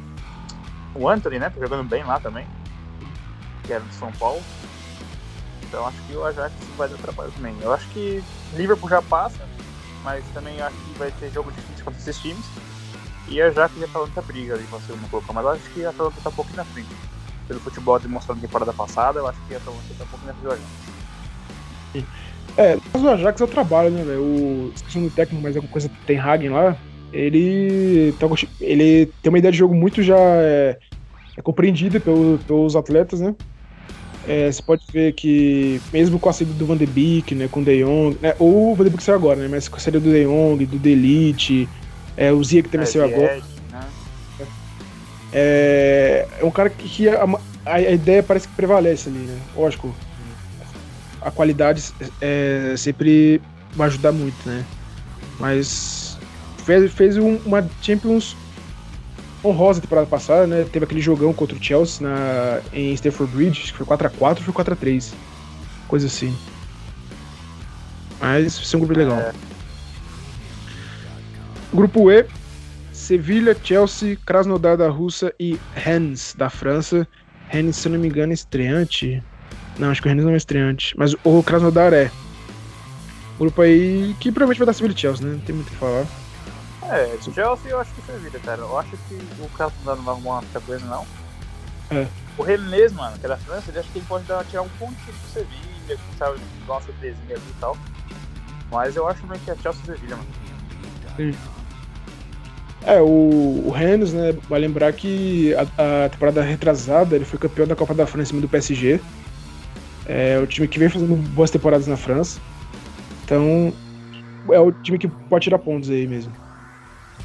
O 0.94 1.08
Anthony, 1.08 1.38
né? 1.38 1.50
Tá 1.50 1.61
jogando 1.61 1.88
bem 1.88 2.05
lá 2.05 2.20
também. 2.20 2.46
Que 3.64 3.73
era 3.73 3.82
do 3.82 3.93
São 3.93 4.12
Paulo. 4.12 4.43
Então 5.62 5.87
acho 5.87 6.00
que 6.02 6.14
o 6.14 6.25
Ajax 6.25 6.55
vai 6.76 6.88
dar 6.88 6.96
trabalho 6.99 7.32
também. 7.32 7.56
Eu 7.61 7.73
acho 7.73 7.88
que 7.88 8.23
Liverpool 8.55 8.88
já 8.88 9.02
passa, 9.02 9.44
mas 10.05 10.25
também 10.29 10.61
acho 10.61 10.76
que 10.76 10.99
vai 10.99 11.11
ter 11.11 11.32
jogo 11.32 11.50
difícil 11.50 11.85
contra 11.85 12.01
esses 12.01 12.19
times. 12.20 12.44
E 13.29 13.41
a 13.41 13.46
Ajax 13.46 13.77
e 13.77 13.82
a 13.82 13.86
Atalanta 13.86 14.22
briga 14.22 14.55
ali 14.55 14.65
pra 14.67 14.79
segundo 14.81 15.08
colocar, 15.10 15.32
mas 15.32 15.44
eu 15.44 15.51
acho 15.51 15.70
que 15.70 15.84
a 15.84 15.91
Atalanta 15.91 16.20
tá 16.22 16.31
um 16.31 16.34
pouquinho 16.34 16.58
na 16.58 16.65
frente. 16.65 16.94
Pelo 17.48 17.60
futebol 17.60 17.98
demonstrado 17.98 18.41
na 18.41 18.46
temporada 18.46 18.72
passada, 18.72 19.19
eu 19.19 19.27
acho 19.27 19.41
que 19.48 19.55
a 19.55 19.56
Atalanta 19.56 19.94
tá 19.98 20.05
um 20.05 20.08
pouquinho 20.08 20.32
na 20.32 20.34
frente 20.34 20.44
do 20.44 20.53
Ajax. 21.94 22.33
É, 22.56 22.77
mas 22.94 23.03
o 23.03 23.08
Ajax 23.08 23.41
é 23.41 23.44
o 23.44 23.49
trabalho, 23.49 23.91
né, 23.91 24.05
velho? 24.05 24.25
O 24.25 24.73
esqueci 24.75 24.96
o 24.96 25.01
nome 25.01 25.11
do 25.11 25.15
técnico, 25.15 25.43
mas 25.43 25.56
alguma 25.56 25.70
coisa 25.70 25.91
tem 26.06 26.19
Hagen 26.19 26.51
lá. 26.51 26.81
Ele, 27.13 28.13
tá 28.15 28.27
ele 28.61 29.06
tem 29.23 29.31
uma 29.31 29.39
ideia 29.39 29.53
de 29.53 29.58
jogo 29.58 29.75
muito 29.75 30.03
já 30.03 30.17
é, 30.19 30.79
é 31.37 31.43
compreendida 31.43 32.01
pelo- 32.01 32.39
pelos 32.41 32.77
atletas, 32.77 33.20
né? 33.20 33.34
É, 34.27 34.51
você 34.51 34.63
pode 34.63 34.82
ver 34.93 35.13
que, 35.13 35.82
mesmo 35.93 36.19
com 36.19 36.29
a 36.29 36.32
saída 36.32 36.55
do 36.55 36.67
Van 36.67 36.77
de 36.79 36.87
Beek, 36.87 37.34
né, 37.34 37.46
com 37.49 37.61
o 37.61 37.65
De 37.65 37.82
Jong, 37.84 38.19
né, 38.23 38.34
ou 38.39 38.73
o 38.73 38.77
Van 38.77 38.84
de 38.84 38.91
Beek 38.91 39.03
saiu 39.03 39.17
agora, 39.17 39.39
né, 39.41 39.49
mas 39.49 39.69
com 39.69 39.77
a 39.77 39.81
saída 39.81 40.01
do 40.01 40.11
De 40.11 40.25
Jong, 40.25 40.65
do 40.67 40.79
Delite, 40.79 41.70
é, 42.17 42.32
o 42.32 42.43
Zia 42.43 42.63
que 42.63 42.70
também 42.70 42.84
É, 42.84 42.91
saiu 42.91 43.05
agora, 43.05 43.37
né? 43.37 44.46
é, 45.32 46.27
é 46.41 46.44
um 46.44 46.51
cara 46.51 46.70
que, 46.70 46.89
que 46.89 47.08
a, 47.08 47.25
a- 47.25 47.41
a 47.67 47.81
ideia 47.81 48.23
parece 48.23 48.49
que 48.49 48.55
prevalece 48.55 49.08
ali, 49.08 49.27
né? 49.27 49.41
Lógico, 49.55 49.94
a 51.24 51.32
qualidade 51.32 51.82
é, 52.20 52.76
sempre 52.78 53.46
vai 53.74 53.88
ajudar 53.88 54.12
muito, 54.12 54.48
né? 54.48 54.69
Mas 55.38 56.22
fez, 56.60 56.93
fez 56.94 57.19
um- 57.19 57.38
uma 57.44 57.72
Champions 57.81 58.40
honrosa 59.44 59.81
temporada 59.81 60.06
passada, 60.08 60.46
né? 60.46 60.64
Teve 60.64 60.84
aquele 60.84 61.00
jogão 61.00 61.34
contra 61.34 61.56
o 61.56 61.62
Chelsea 61.62 62.06
na, 62.06 62.64
em 62.72 62.93
Stamford 62.94 63.32
Bridge, 63.32 63.62
acho 63.62 63.72
que 63.72 63.78
foi 63.78 63.86
4x4 63.86 64.43
ou 64.43 64.44
foi 64.46 64.54
4x3. 64.54 65.20
Coisa 65.86 66.06
assim. 66.06 66.43
Mas 68.20 68.56
vai 68.58 68.66
ser 68.66 68.76
um 68.76 68.81
grupo 68.81 68.94
legal. 68.98 69.19
É. 69.20 69.32
Grupo 71.72 72.10
E, 72.10 72.31
Sevilha, 72.93 73.58
Chelsea, 73.62 74.19
Krasnodar 74.26 74.76
da 74.76 74.88
Rússia 74.88 75.34
e 75.40 75.62
Rennes 75.72 76.34
da 76.36 76.50
França. 76.50 77.08
Rennes, 77.48 77.78
se 77.78 77.88
não 77.88 77.98
me 77.98 78.08
engano, 78.08 78.32
é 78.32 78.34
estreante. 78.34 79.24
Não, 79.78 79.90
acho 79.90 80.00
que 80.00 80.08
o 80.08 80.10
Rennes 80.10 80.24
não 80.24 80.32
é 80.32 80.36
estreante. 80.36 80.94
Mas 80.96 81.14
o 81.24 81.43
Krasnodar 81.43 81.93
é. 81.93 82.10
Grupo 83.38 83.62
aí 83.62 84.14
que 84.20 84.31
provavelmente 84.31 84.58
vai 84.64 84.66
dar 84.66 84.96
e 84.96 84.98
Chelsea, 84.98 85.26
né? 85.26 85.32
Não 85.34 85.40
tem 85.40 85.54
muito 85.54 85.69
o 85.69 85.70
que 85.70 85.76
falar. 85.76 86.06
É, 86.82 87.16
Chelsea 87.20 87.70
eu 87.70 87.81
acho 87.81 87.93
que 87.94 88.02
Sevilha, 88.02 88.38
cara. 88.40 88.60
Eu 88.60 88.78
acho 88.78 88.90
que 88.90 89.14
o 89.40 89.48
Carlos 89.56 89.74
não 89.84 89.96
vai 89.96 90.14
arrumar 90.14 90.40
muita 90.43 90.60
coisa, 90.60 90.86
não. 90.86 91.06
É. 91.90 92.06
O 92.38 92.43
Rennes, 92.43 92.93
mano, 92.93 93.19
que 93.19 93.26
é 93.26 93.28
da 93.28 93.36
França, 93.36 93.70
ele 93.70 93.78
acho 93.78 93.90
que 93.90 93.98
ele 93.98 94.06
pode 94.06 94.24
dar, 94.24 94.44
tirar 94.44 94.62
um 94.62 94.69
pontinho 94.78 94.96
pro 94.98 95.31
Sevilha, 95.32 95.98
sabe 96.19 96.38
dar 96.66 96.72
uma 96.74 96.81
surpresinha 96.81 97.34
ali 97.34 97.43
e 97.48 97.60
tal. 97.60 97.76
Mas 98.70 98.96
eu 98.96 99.08
acho 99.08 99.26
meio 99.26 99.40
que 99.40 99.50
é 99.50 99.56
Chelsea 99.56 99.82
e 99.82 99.86
Sevilha, 99.86 100.16
mano. 100.16 101.34
É, 102.86 103.00
o, 103.00 103.62
o 103.66 103.70
Rennes, 103.70 104.12
né, 104.12 104.34
vai 104.48 104.60
lembrar 104.60 104.93
que 104.93 105.54
a, 105.54 106.04
a, 106.04 106.08
temporada 106.08 106.43
retrasada 106.43 107.16
ele 107.16 107.24
foi 107.24 107.38
campeão 107.38 107.66
da 107.66 107.74
Copa 107.74 107.94
da 107.94 108.06
França 108.06 108.28
em 108.28 108.31
cima 108.31 108.40
do 108.43 108.48
PSG. 108.48 109.00
É 110.06 110.39
o 110.39 110.46
time 110.46 110.69
que 110.69 110.79
vem 110.79 110.89
fazendo 110.89 111.17
boas 111.31 111.51
temporadas 111.51 111.87
na 111.87 111.96
França. 111.96 112.41
Então, 113.25 113.73
é 114.51 114.61
o 114.61 114.70
time 114.70 114.99
que 114.99 115.08
pode 115.08 115.44
tirar 115.44 115.58
pontos 115.58 115.89
aí 115.89 116.06
mesmo. 116.06 116.32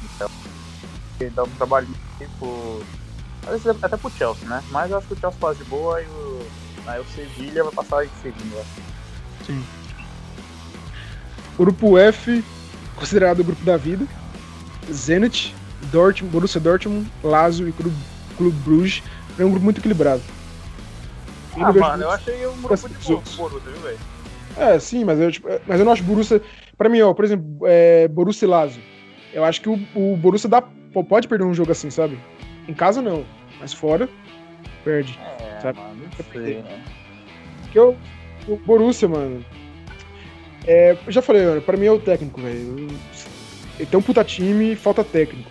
Então, 0.04 0.30
dá 1.34 1.42
um 1.44 1.50
trabalho 1.50 1.88
tipo. 2.18 2.82
Até 3.82 3.96
pro 3.96 4.10
Chelsea, 4.10 4.48
né? 4.48 4.62
Mas 4.70 4.90
eu 4.90 4.98
acho 4.98 5.06
que 5.08 5.14
o 5.14 5.18
Chelsea 5.18 5.38
faz 5.40 5.58
de 5.58 5.64
boa 5.64 6.00
e 6.00 6.06
o, 6.06 6.46
aí 6.86 7.00
o 7.00 7.04
Sevilha 7.04 7.64
vai 7.64 7.72
passar 7.72 8.04
em 8.04 8.10
segundo, 8.22 8.54
eu 8.54 8.60
acho. 8.60 8.70
Sim. 9.46 9.64
Grupo 11.58 11.98
F, 11.98 12.44
considerado 12.96 13.40
o 13.40 13.44
grupo 13.44 13.64
da 13.64 13.76
vida. 13.76 14.06
Zenit, 14.90 15.54
Dortmund, 15.90 16.32
Borussia 16.32 16.60
Dortmund, 16.60 17.10
Lazio 17.22 17.68
e 17.68 17.72
Clube, 17.72 17.96
Clube 18.36 18.56
Bruges. 18.60 19.02
É 19.38 19.44
um 19.44 19.50
grupo 19.50 19.64
muito 19.64 19.78
equilibrado. 19.78 20.22
Eu 21.60 21.66
ah, 21.66 21.72
mano, 21.72 22.04
eu 22.04 22.10
achei 22.10 22.46
um 22.46 22.62
grupo 22.62 22.88
de 22.88 22.94
Borussia, 23.06 23.60
viu, 23.60 23.80
velho? 23.82 23.98
É, 24.56 24.78
sim, 24.78 25.04
mas 25.04 25.20
eu, 25.20 25.30
tipo, 25.30 25.48
mas 25.66 25.78
eu 25.78 25.84
não 25.84 25.92
acho 25.92 26.02
Borussia... 26.02 26.40
Pra 26.78 26.88
mim, 26.88 27.02
ó, 27.02 27.12
por 27.12 27.24
exemplo, 27.24 27.44
é, 27.64 28.08
Borussia 28.08 28.46
e 28.46 28.48
Lazio. 28.48 28.82
Eu 29.32 29.44
acho 29.44 29.60
que 29.60 29.68
o, 29.68 29.78
o 29.94 30.16
Borussia 30.16 30.48
dá, 30.48 30.62
pode 30.62 31.28
perder 31.28 31.44
um 31.44 31.52
jogo 31.52 31.70
assim, 31.70 31.90
sabe? 31.90 32.18
Em 32.66 32.72
casa, 32.72 33.02
não. 33.02 33.24
Mas 33.60 33.74
fora, 33.74 34.08
perde. 34.82 35.18
É, 35.38 35.60
sabe? 35.60 35.78
mano, 35.78 36.02
não 36.02 36.42
sei, 36.42 36.62
né? 36.62 36.82
Porque 37.62 37.78
eu, 37.78 37.96
o 38.48 38.56
Borussia, 38.56 39.08
mano... 39.08 39.44
É, 40.66 40.96
já 41.08 41.20
falei, 41.20 41.60
pra 41.60 41.76
mim 41.76 41.86
é 41.86 41.92
o 41.92 41.98
técnico, 41.98 42.40
velho. 42.40 42.88
Ele 43.78 43.86
tem 43.86 43.98
um 43.98 44.02
puta 44.02 44.24
time, 44.24 44.74
falta 44.76 45.04
técnico. 45.04 45.50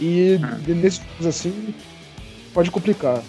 E 0.00 0.38
ah. 0.42 0.58
nesses 0.68 1.26
assim, 1.26 1.74
pode 2.54 2.70
complicar. 2.70 3.22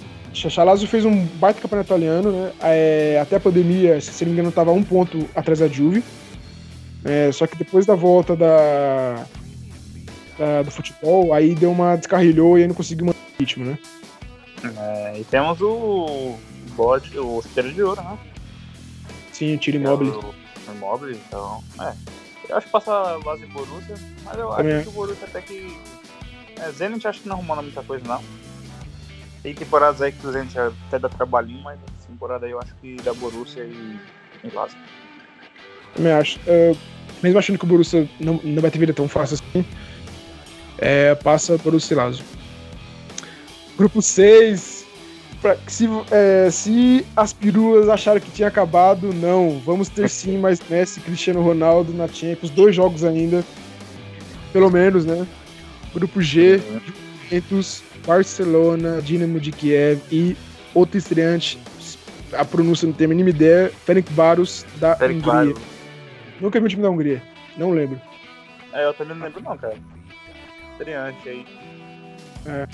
Lazio 0.63 0.87
fez 0.87 1.05
um 1.05 1.25
baita 1.25 1.61
campeonato 1.61 1.87
italiano, 1.87 2.31
né? 2.31 2.51
É, 2.61 3.19
até 3.21 3.35
a 3.37 3.39
pandemia, 3.39 3.99
se 3.99 4.23
não 4.23 4.31
me 4.31 4.33
engano, 4.33 4.49
estava 4.49 4.71
um 4.71 4.83
ponto 4.83 5.29
atrás 5.35 5.59
da 5.59 5.67
Juve. 5.67 6.03
É, 7.03 7.31
só 7.31 7.47
que 7.47 7.55
depois 7.55 7.85
da 7.85 7.95
volta 7.95 8.35
da, 8.35 9.25
da, 10.37 10.61
do 10.63 10.71
futebol, 10.71 11.33
aí 11.33 11.55
deu 11.55 11.71
uma 11.71 11.95
descarrilhou 11.95 12.57
e 12.57 12.61
aí 12.61 12.67
não 12.67 12.75
conseguiu 12.75 13.05
manter 13.05 13.19
o 13.19 13.39
ritmo, 13.39 13.65
né? 13.65 13.77
É, 14.77 15.19
e 15.19 15.23
temos 15.23 15.61
o 15.61 16.35
bode, 16.75 17.17
o 17.17 17.41
chuteiro 17.41 17.71
de 17.71 17.81
ouro, 17.81 18.01
né? 18.01 18.17
Sim, 19.31 19.55
o 19.55 19.57
tiro. 19.57 19.77
É 19.77 19.91
o 19.91 20.75
imóvel, 20.75 21.11
então. 21.11 21.63
É. 21.79 21.93
Eu 22.49 22.57
acho 22.57 22.65
que 22.65 22.71
passa 22.71 22.91
Lazio 23.23 23.45
e 23.45 23.53
Borussia, 23.53 23.95
mas 24.25 24.37
eu 24.37 24.49
Também. 24.49 24.73
acho 24.73 24.83
que 24.83 24.89
o 24.89 24.91
Borussia 24.93 25.27
até 25.27 25.41
que. 25.41 25.77
É, 26.59 26.71
Zenit 26.71 27.07
acho 27.07 27.21
que 27.21 27.29
não 27.29 27.37
arrumando 27.37 27.63
muita 27.63 27.83
coisa, 27.83 28.03
não. 28.05 28.21
Tem 29.41 29.53
temporadas 29.53 30.01
aí 30.01 30.11
que 30.11 30.25
o 30.25 30.31
Zenit 30.31 30.57
até 30.57 30.99
dá 30.99 31.07
trabalhinho, 31.07 31.61
mas 31.63 31.79
essa 31.97 32.07
temporada 32.07 32.45
aí 32.45 32.51
eu 32.51 32.59
acho 32.59 32.73
que 32.75 32.95
da 32.97 33.13
Borussia 33.13 33.63
e, 33.63 33.99
e 34.43 34.49
Lazio. 34.53 34.77
Também 35.95 36.11
acho. 36.11 36.39
Uh, 36.41 36.77
mesmo 37.23 37.39
achando 37.39 37.57
que 37.57 37.65
o 37.65 37.67
Borussia 37.67 38.07
não, 38.19 38.39
não 38.43 38.61
vai 38.61 38.69
ter 38.69 38.79
vida 38.79 38.93
tão 38.93 39.07
fácil 39.07 39.35
assim, 39.35 39.65
é, 40.77 41.15
passa 41.15 41.57
Borussia 41.57 41.93
e 41.93 41.97
Lazio. 41.97 42.25
Grupo 43.77 44.01
6, 44.01 44.79
Pra, 45.41 45.55
se, 45.67 45.87
é, 46.11 46.49
se 46.51 47.05
as 47.15 47.31
peruas 47.31 47.87
acharam 47.87 48.19
que 48.19 48.29
tinha 48.29 48.47
acabado, 48.49 49.13
não. 49.13 49.61
Vamos 49.65 49.87
ter 49.87 50.09
sim 50.09 50.37
mais 50.37 50.59
Messi 50.69 50.99
Cristiano 50.99 51.41
Ronaldo 51.41 51.93
na 51.93 52.07
Champions. 52.07 52.49
Dois 52.49 52.75
jogos 52.75 53.05
ainda. 53.05 53.43
Pelo 54.51 54.69
menos, 54.69 55.05
né? 55.05 55.25
Grupo 55.93 56.21
G, 56.21 56.61
Juventus, 57.29 57.83
Barcelona, 58.05 59.01
Dinamo 59.01 59.39
de 59.39 59.51
Kiev 59.51 60.01
e 60.11 60.35
outro 60.73 60.97
estreante. 60.97 61.59
A 62.33 62.45
pronúncia 62.45 62.85
não 62.85 62.93
tem 62.93 63.05
a 63.05 63.09
mínima 63.09 63.29
ideia. 63.29 63.71
Ferenc 63.85 64.11
Varos 64.13 64.65
da 64.77 64.95
Ferenc 64.95 65.27
Hungria. 65.27 65.55
Nunca 66.39 66.59
vi 66.59 66.65
um 66.65 66.69
time 66.69 66.83
da 66.83 66.89
Hungria. 66.89 67.23
Não 67.57 67.71
lembro. 67.71 67.99
É, 68.73 68.85
eu 68.85 68.93
também 68.93 69.17
não 69.17 69.25
lembro 69.25 69.41
não, 69.41 69.57
cara. 69.57 69.75
Estreante 70.77 71.29
aí. 71.29 71.45
É. 72.45 72.67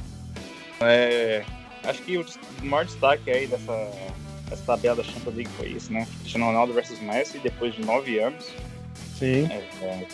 É 0.82 1.46
acho 1.89 2.01
que 2.01 2.17
o 2.17 2.25
maior 2.63 2.86
destaque 2.86 3.29
aí 3.29 3.48
dessa, 3.48 3.91
dessa 4.50 4.63
tabela 4.65 4.96
da 4.96 5.03
Champions 5.03 5.36
League 5.36 5.51
foi 5.58 5.67
isso, 5.67 5.91
né? 5.91 6.08
Cristiano 6.20 6.46
Ronaldo 6.48 6.74
versus 6.74 7.00
Messi, 7.00 7.39
depois 7.39 7.74
de 7.74 7.86
nove 7.86 8.20
anos. 8.20 8.51
Sim. 9.17 9.48
É, 9.51 9.86
é, 9.86 10.08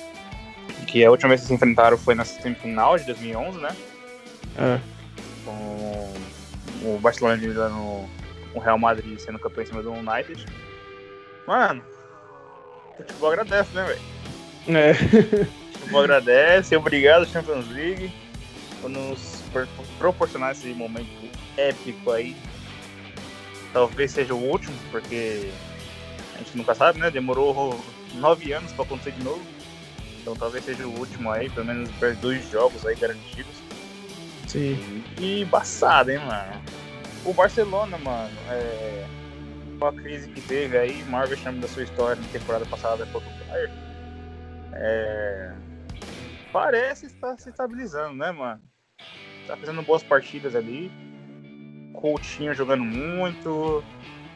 que 0.87 1.03
a 1.03 1.11
última 1.11 1.29
vez 1.29 1.41
que 1.41 1.47
se 1.47 1.53
enfrentaram 1.53 1.97
foi 1.97 2.15
na 2.15 2.25
semifinal 2.25 2.97
de 2.97 3.05
2011, 3.05 3.59
né? 3.59 3.75
É. 4.57 4.79
Com 5.45 6.13
o 6.83 6.99
Barcelona 6.99 7.37
no 7.69 8.09
o 8.53 8.59
Real 8.59 8.77
Madrid 8.77 9.17
sendo 9.19 9.39
campeão 9.39 9.63
em 9.63 9.67
cima 9.67 9.81
do 9.81 9.91
United. 9.91 10.45
Mano, 11.47 11.83
o 12.93 12.97
futebol 12.97 13.31
agradece, 13.31 13.73
né, 13.73 13.83
velho? 13.85 14.01
É. 14.77 14.91
O 14.91 15.79
futebol 15.79 16.01
agradece, 16.01 16.75
obrigado 16.75 17.25
Champions 17.25 17.67
League 17.69 18.11
por 18.81 18.89
nos 18.89 19.41
proporcionar 19.97 20.51
esse 20.51 20.67
momento 20.73 21.09
épico 21.57 22.11
aí. 22.11 22.35
Talvez 23.73 24.11
seja 24.11 24.33
o 24.33 24.43
último, 24.43 24.75
porque 24.91 25.49
a 26.35 26.37
gente 26.39 26.57
nunca 26.57 26.75
sabe, 26.75 26.99
né? 26.99 27.09
Demorou 27.09 27.79
nove 28.15 28.51
anos 28.51 28.71
para 28.73 28.83
acontecer 28.83 29.11
de 29.11 29.23
novo. 29.23 29.41
Então 30.21 30.35
talvez 30.35 30.65
seja 30.65 30.85
o 30.85 30.99
último 30.99 31.31
aí, 31.31 31.49
pelo 31.49 31.65
menos 31.65 31.89
dois 32.19 32.49
jogos 32.51 32.85
aí 32.85 32.95
garantidos. 32.95 33.55
Sim. 34.51 35.03
E 35.19 35.41
embaçado, 35.41 36.11
hein, 36.11 36.19
mano? 36.19 36.61
O 37.25 37.33
Barcelona, 37.33 37.97
mano, 37.97 38.33
é. 38.49 39.05
Uma 39.77 39.93
crise 39.93 40.29
que 40.29 40.41
teve 40.41 40.77
aí, 40.77 41.03
maior 41.05 41.27
vexame 41.27 41.59
da 41.59 41.67
sua 41.67 41.83
história 41.83 42.21
na 42.21 42.27
temporada 42.27 42.65
passada 42.65 43.05
contra 43.07 43.29
o 43.29 43.47
Bayern. 43.47 43.73
É. 44.73 45.53
Parece 46.53 47.07
estar 47.07 47.37
se 47.37 47.49
estabilizando, 47.49 48.15
né, 48.15 48.31
mano? 48.31 48.61
Tá 49.47 49.57
fazendo 49.57 49.81
boas 49.81 50.03
partidas 50.03 50.55
ali 50.55 50.91
Coutinho 51.93 52.53
jogando 52.53 52.83
muito. 52.83 53.83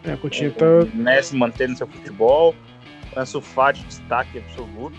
É, 0.04 0.16
Coutinho 0.16 0.54
tá. 0.54 0.66
Messi 0.94 1.36
mantendo 1.36 1.78
seu 1.78 1.88
futebol. 1.88 2.56
Ansu 3.16 3.42
Fati 3.42 3.84
destaque 3.86 4.38
absoluto. 4.40 4.98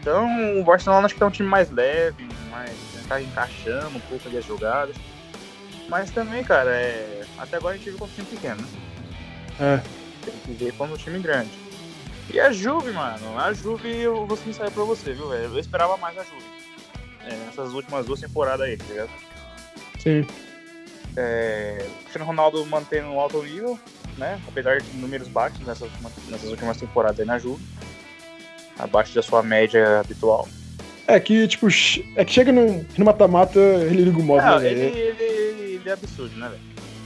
Então 0.00 0.58
o 0.58 0.64
Barcelona 0.64 1.06
acho 1.06 1.14
que 1.14 1.22
é 1.22 1.26
um 1.26 1.30
time 1.30 1.48
mais 1.48 1.70
leve, 1.70 2.26
mais 2.50 2.70
tá 3.10 3.20
encaixando 3.20 3.96
um 3.96 4.00
pouco 4.00 4.28
ali 4.28 4.38
as 4.38 4.46
jogadas. 4.46 4.94
Mas 5.88 6.12
também, 6.12 6.44
cara, 6.44 6.70
é... 6.70 7.24
até 7.36 7.56
agora 7.56 7.74
a 7.74 7.76
gente 7.76 7.90
viu 7.90 7.98
como 7.98 8.10
um 8.10 8.14
time 8.14 8.26
pequeno, 8.28 8.62
né? 8.62 8.68
É. 9.58 9.82
Tem 10.24 10.34
que 10.44 10.52
ver 10.52 10.72
como 10.74 10.94
um 10.94 10.96
time 10.96 11.18
grande. 11.18 11.50
E 12.32 12.38
a 12.38 12.52
Juve, 12.52 12.92
mano, 12.92 13.36
a 13.36 13.52
Juve 13.52 13.98
eu 13.98 14.24
vou 14.24 14.36
sincero 14.36 14.70
pra 14.70 14.84
você, 14.84 15.12
viu, 15.12 15.28
velho? 15.28 15.46
Eu 15.46 15.58
esperava 15.58 15.96
mais 15.96 16.16
a 16.16 16.22
Juve. 16.22 16.44
É, 17.24 17.34
nessas 17.46 17.72
últimas 17.72 18.06
duas 18.06 18.20
temporadas 18.20 18.60
aí, 18.60 18.76
tá 18.76 18.84
ligado? 18.84 19.10
Sim. 19.98 20.24
É, 21.16 21.84
o 21.84 22.02
Cristiano 22.02 22.24
Ronaldo 22.24 22.64
mantendo 22.66 23.08
um 23.08 23.18
alto 23.18 23.42
nível, 23.42 23.76
né? 24.16 24.40
Apesar 24.46 24.80
de 24.80 24.96
números 24.96 25.26
baixos 25.26 25.66
nessas, 25.66 25.90
nessas 26.28 26.48
últimas 26.48 26.76
temporadas 26.76 27.18
aí 27.18 27.26
na 27.26 27.38
Juve. 27.38 27.64
Abaixo 28.78 29.12
da 29.12 29.22
sua 29.22 29.42
média 29.42 29.98
habitual. 29.98 30.48
É 31.10 31.18
que, 31.18 31.48
tipo, 31.48 31.66
é 32.14 32.24
que 32.24 32.32
chega 32.32 32.52
no 32.52 32.84
mata-mata, 33.04 33.58
ele 33.58 34.04
liga 34.04 34.18
o 34.18 34.22
modo, 34.22 34.44
Não, 34.44 34.60
né? 34.60 34.70
Ele, 34.70 34.80
ele, 34.80 35.00
ele, 35.00 35.74
ele, 35.74 35.88
é 35.88 35.92
absurdo, 35.92 36.36
né, 36.38 36.48
velho? 36.48 36.60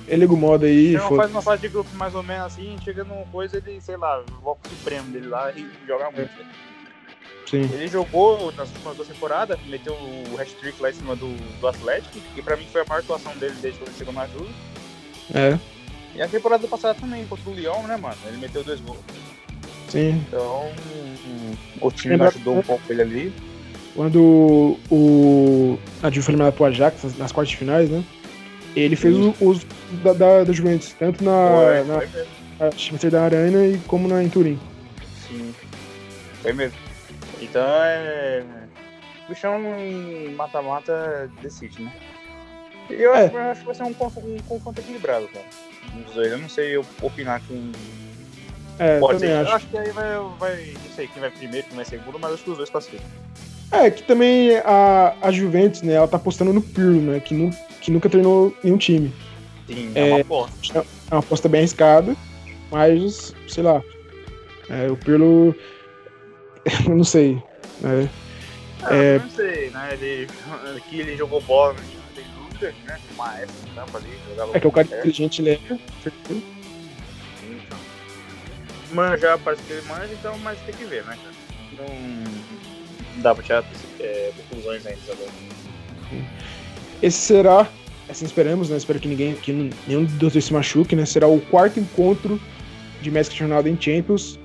Ele 0.06 0.20
liga 0.20 0.34
o 0.34 0.36
modo 0.36 0.66
aí. 0.66 0.94
Ele 0.94 0.98
faz 0.98 1.30
uma 1.30 1.40
fase 1.40 1.62
de 1.62 1.68
grupo 1.68 1.88
mais 1.96 2.14
ou 2.14 2.22
menos 2.22 2.46
assim, 2.46 2.76
chega 2.84 3.02
numa 3.02 3.24
coisa, 3.26 3.56
ele, 3.56 3.80
sei 3.80 3.96
lá, 3.96 4.22
o 4.44 4.56
supremo 4.68 5.10
dele 5.10 5.28
lá 5.28 5.50
e 5.52 5.66
joga 5.86 6.10
muito. 6.10 6.30
É. 6.30 6.74
Sim. 7.46 7.62
Ele 7.72 7.88
jogou 7.88 8.52
nas 8.52 8.68
últimas 8.68 8.96
duas 8.96 9.08
temporadas, 9.08 9.58
meteu 9.66 9.94
o 9.94 10.38
hat-trick 10.38 10.80
lá 10.82 10.90
em 10.90 10.94
cima 10.94 11.16
do, 11.16 11.34
do 11.60 11.68
Atlético, 11.68 12.18
que 12.34 12.42
pra 12.42 12.56
mim 12.56 12.66
foi 12.70 12.82
a 12.82 12.84
maior 12.84 13.00
atuação 13.00 13.34
dele 13.36 13.54
desde 13.62 13.78
quando 13.78 13.88
ele 13.88 13.98
chegou 13.98 14.12
na 14.12 14.26
Juve. 14.26 14.52
É. 15.34 15.58
E 16.14 16.22
a 16.22 16.28
temporada 16.28 16.68
passada 16.68 16.98
também, 16.98 17.26
contra 17.26 17.50
o 17.50 17.54
Lyon, 17.54 17.82
né, 17.84 17.96
mano? 17.96 18.16
Ele 18.26 18.36
meteu 18.36 18.62
dois 18.62 18.80
gols. 18.80 19.00
Sim. 19.88 20.22
Então, 20.28 20.70
o 21.80 21.90
time 21.90 22.22
ajudou 22.22 22.58
um 22.58 22.62
pouco 22.62 22.82
ele 22.92 23.02
ali. 23.02 23.32
Quando 23.94 24.76
o, 24.90 25.78
a 26.02 26.10
Juve 26.10 26.22
foi 26.22 26.32
eliminada 26.32 26.52
pro 26.52 26.64
Ajax 26.64 27.16
nas 27.16 27.30
quartas 27.30 27.50
de 27.50 27.56
finais, 27.56 27.88
né? 27.88 28.04
Ele 28.74 28.96
fez 28.96 29.16
os, 29.16 29.40
os 29.40 29.66
da, 30.02 30.12
da, 30.12 30.44
da 30.44 30.52
Juventus, 30.52 30.92
tanto 30.98 31.22
na, 31.22 31.48
foi, 31.48 31.84
na, 31.84 33.02
na 33.02 33.10
da 33.10 33.22
Arena 33.22 33.66
e 33.66 33.78
como 33.86 34.08
na, 34.08 34.22
em 34.22 34.28
Turim. 34.28 34.58
Sim, 35.28 35.54
foi 36.42 36.52
mesmo. 36.52 36.76
Então 37.40 37.62
é. 37.64 38.42
O 39.24 39.28
bichão 39.28 39.60
mata-mata 40.36 41.30
decide, 41.40 41.82
né? 41.82 41.92
E 42.90 42.94
eu, 42.94 43.14
é. 43.14 43.26
acho, 43.26 43.36
eu 43.36 43.50
acho 43.50 43.60
que 43.60 43.66
vai 43.66 43.74
ser 43.74 43.82
um, 43.84 44.34
um 44.34 44.38
confronto 44.40 44.80
equilibrado, 44.80 45.28
cara. 45.28 45.46
Os 46.06 46.14
dois. 46.14 46.32
Eu 46.32 46.38
não 46.38 46.48
sei 46.48 46.76
opinar 46.76 47.40
quem. 47.46 47.72
É, 48.78 48.98
Pode 48.98 49.20
ser. 49.20 49.32
Acho. 49.32 49.50
Eu 49.50 49.56
acho 49.56 49.66
que 49.68 49.78
aí 49.78 49.90
vai, 49.92 50.14
vai. 50.38 50.74
Não 50.84 50.90
sei 50.94 51.06
quem 51.06 51.20
vai 51.20 51.30
primeiro, 51.30 51.66
quem 51.68 51.76
vai 51.76 51.84
segundo, 51.84 52.18
mas 52.18 52.34
acho 52.34 52.44
que 52.44 52.50
os 52.50 52.56
dois 52.56 52.68
classificam. 52.68 53.06
É, 53.70 53.90
que 53.90 54.02
também 54.02 54.56
a, 54.58 55.14
a 55.20 55.32
Juventus, 55.32 55.82
né, 55.82 55.94
ela 55.94 56.08
tá 56.08 56.16
apostando 56.16 56.52
no 56.52 56.62
Pirlo, 56.62 57.00
né, 57.00 57.20
que, 57.20 57.34
nu, 57.34 57.50
que 57.80 57.90
nunca 57.90 58.08
treinou 58.08 58.56
nenhum 58.62 58.78
time. 58.78 59.12
Sim, 59.66 59.92
é, 59.94 60.00
é 60.00 60.12
uma 60.12 60.20
aposta. 60.20 60.78
É 61.10 61.14
uma 61.14 61.20
aposta 61.20 61.48
bem 61.48 61.60
arriscada, 61.60 62.16
mas, 62.70 63.34
sei 63.48 63.62
lá, 63.62 63.82
é, 64.68 64.90
o 64.90 64.96
Pirlo, 64.96 65.54
eu 66.86 66.96
não 66.96 67.04
sei, 67.04 67.42
né. 67.80 68.08
É, 68.88 69.14
é, 69.14 69.18
não 69.18 69.30
sei, 69.30 69.70
né, 69.70 69.88
ele, 69.92 70.28
aqui 70.76 71.00
ele 71.00 71.16
jogou 71.16 71.40
bola, 71.40 71.72
né, 71.72 71.80
tem 72.14 72.24
dúvida, 72.36 72.74
né, 72.86 72.98
maestro, 73.16 73.68
tampa 73.74 73.98
ali, 73.98 74.10
jogava 74.28 74.56
É 74.56 74.60
que 74.60 74.66
é 74.66 74.68
o 74.68 74.72
cara 74.72 74.86
inteligente, 74.86 75.42
ele 75.42 75.50
é, 75.50 75.60
então. 76.14 76.42
Manja, 78.92 79.38
parece 79.38 79.62
que 79.64 79.72
ele 79.72 79.82
manja, 79.88 80.12
então, 80.12 80.38
mas 80.38 80.58
tem 80.60 80.74
que 80.74 80.84
ver, 80.84 81.04
né, 81.04 81.18
cara. 81.20 81.34
Não 81.88 82.73
dá 83.16 83.34
pra 83.34 83.42
tirar 83.42 83.64
é, 84.00 84.30
conclusões 84.36 84.86
ainda 84.86 85.00
agora. 85.12 85.30
Esse 87.02 87.18
será, 87.18 87.68
assim 88.08 88.24
esperamos, 88.24 88.70
né? 88.70 88.76
Espero 88.76 88.98
que 88.98 89.08
ninguém, 89.08 89.34
que 89.34 89.52
nenhum 89.86 90.04
dos 90.04 90.32
dois 90.32 90.44
se 90.44 90.52
machuque, 90.52 90.96
né? 90.96 91.04
Será 91.04 91.26
o 91.26 91.40
quarto 91.40 91.80
encontro 91.80 92.40
de 93.02 93.10
Manchester 93.10 93.50
United 93.50 93.70
em 93.70 93.80
Champions. 93.80 94.38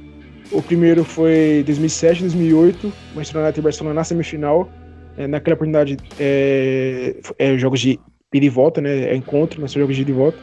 O 0.51 0.61
primeiro 0.61 1.03
foi 1.03 1.63
2007, 1.65 2.21
2008, 2.21 2.91
Manchester 3.13 3.41
United 3.41 3.59
e 3.59 3.63
Barcelona 3.63 3.95
na 3.95 4.03
semifinal. 4.03 4.69
É, 5.17 5.27
naquela 5.27 5.55
oportunidade, 5.55 5.97
é, 6.19 7.15
é, 7.37 7.57
jogos 7.57 7.81
de 7.81 7.99
ida 8.33 8.45
e 8.45 8.49
volta, 8.49 8.81
né? 8.81 9.09
É 9.09 9.15
encontro, 9.15 9.61
mas 9.61 9.71
são 9.71 9.81
jogos 9.81 9.95
de 9.95 10.01
ida 10.01 10.11
e 10.11 10.13
volta. 10.13 10.37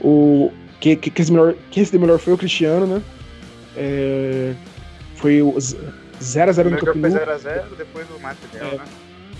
O 0.00 0.50
que, 0.80 0.96
que, 0.96 1.10
que, 1.10 1.30
melhor, 1.30 1.54
que 1.70 1.80
esse 1.80 1.98
melhor 1.98 2.18
foi 2.18 2.32
o 2.32 2.38
Cristiano, 2.38 2.86
né? 2.86 3.02
É, 3.76 4.54
foi 5.16 5.42
o 5.42 5.54
0x0 6.20 6.64
no 6.70 6.78
Camp 6.78 6.96
Nou. 6.96 7.10
Foi 7.10 7.20
0x0, 7.20 7.76
depois 7.76 8.06
o 8.10 8.20
mate 8.20 8.38
dela, 8.52 8.74
é. 8.74 8.76
né? 8.76 8.84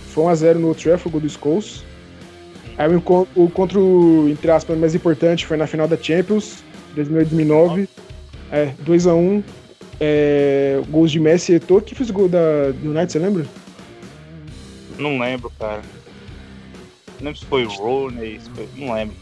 Foi 0.09 0.23
1x0 0.25 0.55
no 0.55 0.75
Trafford, 0.75 1.09
gol 1.09 1.21
do 1.21 1.29
Scholes. 1.29 1.83
Aí 2.77 2.87
o, 2.95 3.27
o 3.35 3.45
encontro, 3.45 4.27
entre 4.29 4.49
aspas, 4.49 4.77
mais 4.77 4.95
importante 4.95 5.45
foi 5.45 5.57
na 5.57 5.67
final 5.67 5.87
da 5.87 5.97
Champions, 5.97 6.63
2009. 6.95 7.87
É, 8.51 8.73
2x1. 8.83 9.43
É, 10.03 10.81
gols 10.89 11.11
de 11.11 11.19
Messi 11.19 11.51
e 11.51 11.55
Eto'o. 11.55 11.79
que 11.79 11.93
fez 11.93 12.09
o 12.09 12.13
gol 12.13 12.27
da, 12.27 12.71
do 12.71 12.89
United, 12.89 13.11
você 13.11 13.19
lembra? 13.19 13.45
Não 14.97 15.19
lembro, 15.19 15.51
cara. 15.59 15.81
Não 17.19 17.27
lembro 17.27 17.39
se 17.39 17.45
foi 17.45 17.65
o 17.65 17.69
Rooney, 17.69 18.39
foi... 18.55 18.67
não 18.75 18.93
lembro. 18.93 19.15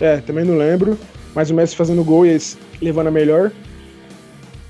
É, 0.00 0.16
também 0.16 0.44
não 0.44 0.56
lembro. 0.56 0.98
Mas 1.32 1.50
o 1.50 1.54
Messi 1.54 1.76
fazendo 1.76 2.02
gol 2.02 2.26
e 2.26 2.30
eles 2.30 2.58
levando 2.82 3.06
a 3.06 3.10
melhor. 3.10 3.52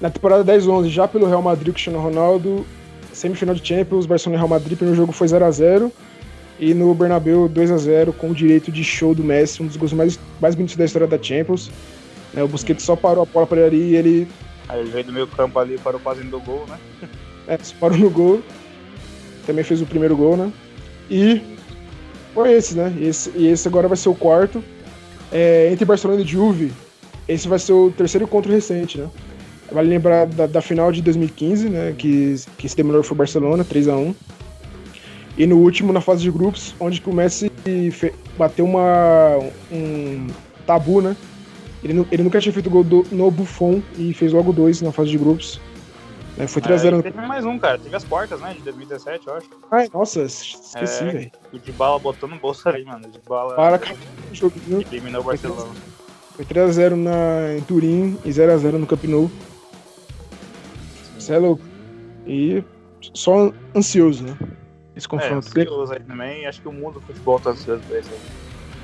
Na 0.00 0.08
temporada 0.08 0.44
10-11, 0.50 0.88
já 0.88 1.06
pelo 1.06 1.26
Real 1.26 1.42
Madrid, 1.42 1.72
Cristiano 1.74 2.00
Ronaldo, 2.00 2.64
semifinal 3.12 3.54
de 3.54 3.66
Champions, 3.66 4.06
Barcelona 4.06 4.36
e 4.36 4.38
Real 4.38 4.48
Madrid, 4.48 4.76
primeiro 4.76 4.96
jogo 4.96 5.12
foi 5.12 5.28
0 5.28 5.44
a 5.44 5.50
0 5.50 5.92
e 6.58 6.72
no 6.72 6.94
Bernabéu 6.94 7.48
2 7.48 7.70
a 7.70 7.76
0 7.76 8.12
com 8.12 8.30
o 8.30 8.34
direito 8.34 8.72
de 8.72 8.82
show 8.82 9.14
do 9.14 9.22
Messi, 9.22 9.62
um 9.62 9.66
dos 9.66 9.76
gols 9.76 9.92
mais, 9.92 10.18
mais 10.40 10.54
bonitos 10.54 10.76
da 10.76 10.84
história 10.84 11.06
da 11.06 11.22
Champions. 11.22 11.70
É, 12.34 12.42
o 12.42 12.48
Busquets 12.48 12.84
só 12.84 12.96
parou 12.96 13.22
a 13.22 13.26
bola 13.26 13.46
para 13.46 13.58
ele 13.58 13.66
ali 13.66 13.90
e 13.90 13.96
ele... 13.96 14.28
Aí 14.68 14.80
ele 14.80 14.90
veio 14.90 15.04
do 15.04 15.12
meio 15.12 15.26
campo 15.26 15.58
ali, 15.58 15.76
parou 15.78 16.00
quase 16.00 16.22
do 16.22 16.40
gol, 16.40 16.64
né? 16.68 16.78
É, 17.48 17.58
só 17.60 17.74
parou 17.80 17.98
no 17.98 18.08
gol. 18.08 18.42
Também 19.46 19.64
fez 19.64 19.82
o 19.82 19.86
primeiro 19.86 20.16
gol, 20.16 20.36
né? 20.36 20.52
E 21.10 21.42
foi 22.32 22.52
esse, 22.52 22.76
né? 22.76 22.94
E 22.96 23.08
esse, 23.08 23.32
e 23.34 23.48
esse 23.48 23.66
agora 23.66 23.88
vai 23.88 23.96
ser 23.96 24.08
o 24.08 24.14
quarto. 24.14 24.62
É, 25.32 25.70
entre 25.72 25.84
Barcelona 25.84 26.20
e 26.20 26.26
Juve, 26.26 26.72
esse 27.26 27.48
vai 27.48 27.58
ser 27.58 27.72
o 27.72 27.90
terceiro 27.90 28.24
encontro 28.24 28.52
recente, 28.52 28.98
né? 28.98 29.08
Vale 29.72 29.88
lembrar 29.88 30.26
da, 30.26 30.46
da, 30.46 30.60
final 30.60 30.90
de 30.90 31.00
2015, 31.02 31.68
né? 31.68 31.94
Que, 31.96 32.36
que 32.58 32.68
se 32.68 32.76
demorou 32.76 33.02
foi 33.02 33.14
o 33.14 33.18
Barcelona, 33.18 33.64
3 33.64 33.88
a 33.88 33.96
1 33.96 34.14
E 35.38 35.46
no 35.46 35.58
último, 35.58 35.92
na 35.92 36.00
fase 36.00 36.22
de 36.22 36.30
grupos, 36.30 36.74
onde 36.80 37.00
o 37.06 37.12
Messi 37.12 37.50
bateu 38.36 38.64
uma, 38.64 39.38
um 39.70 40.26
tabu, 40.66 41.00
né? 41.00 41.16
Ele, 41.82 42.06
ele 42.10 42.22
nunca 42.22 42.40
tinha 42.40 42.52
feito 42.52 42.68
gol 42.68 42.84
do, 42.84 43.06
no 43.10 43.30
Buffon 43.30 43.80
e 43.96 44.12
fez 44.12 44.32
logo 44.32 44.52
dois 44.52 44.82
na 44.82 44.92
fase 44.92 45.10
de 45.10 45.18
grupos. 45.18 45.60
Né? 46.36 46.46
Foi 46.46 46.60
3x0. 46.60 46.98
É, 46.98 47.02
teve 47.02 47.26
mais 47.26 47.44
um, 47.44 47.58
cara. 47.58 47.78
Teve 47.78 47.94
as 47.94 48.04
portas, 48.04 48.40
né? 48.40 48.54
De 48.54 48.62
2017, 48.62 49.26
eu 49.26 49.34
acho. 49.34 49.46
Ai, 49.70 49.88
nossa, 49.92 50.22
esqueci, 50.22 51.04
é, 51.04 51.10
velho. 51.10 51.30
O 51.52 51.58
de 51.58 51.72
bala 51.72 51.98
botou 51.98 52.28
no 52.28 52.36
bolso 52.36 52.68
ali, 52.68 52.84
mano. 52.84 53.08
De 53.08 53.18
bala. 53.28 53.54
Para, 53.54 53.78
cara. 53.78 53.96
Eliminou 54.90 55.20
o 55.20 55.24
Barcelona. 55.24 55.70
Foi 56.34 56.44
3x0 56.44 56.94
em 57.58 57.60
Turim 57.62 58.18
e 58.24 58.30
0x0 58.30 58.72
no 58.72 58.86
Camp 58.86 59.04
Nou. 59.04 59.30
Você 61.30 61.36
é 61.36 61.38
louco. 61.38 61.62
E 62.26 62.64
só 63.14 63.52
ansioso, 63.76 64.24
né? 64.24 64.36
Esse 64.96 65.06
confronto. 65.06 65.56
É, 65.56 65.62
ansioso 65.62 65.92
aí 65.92 66.00
também. 66.00 66.44
Acho 66.44 66.60
que 66.60 66.66
o 66.66 66.72
mundo 66.72 66.94
do 66.94 67.00
futebol 67.02 67.38
tá 67.38 67.50
ansioso 67.50 67.80
pra 67.88 68.00
isso 68.00 68.10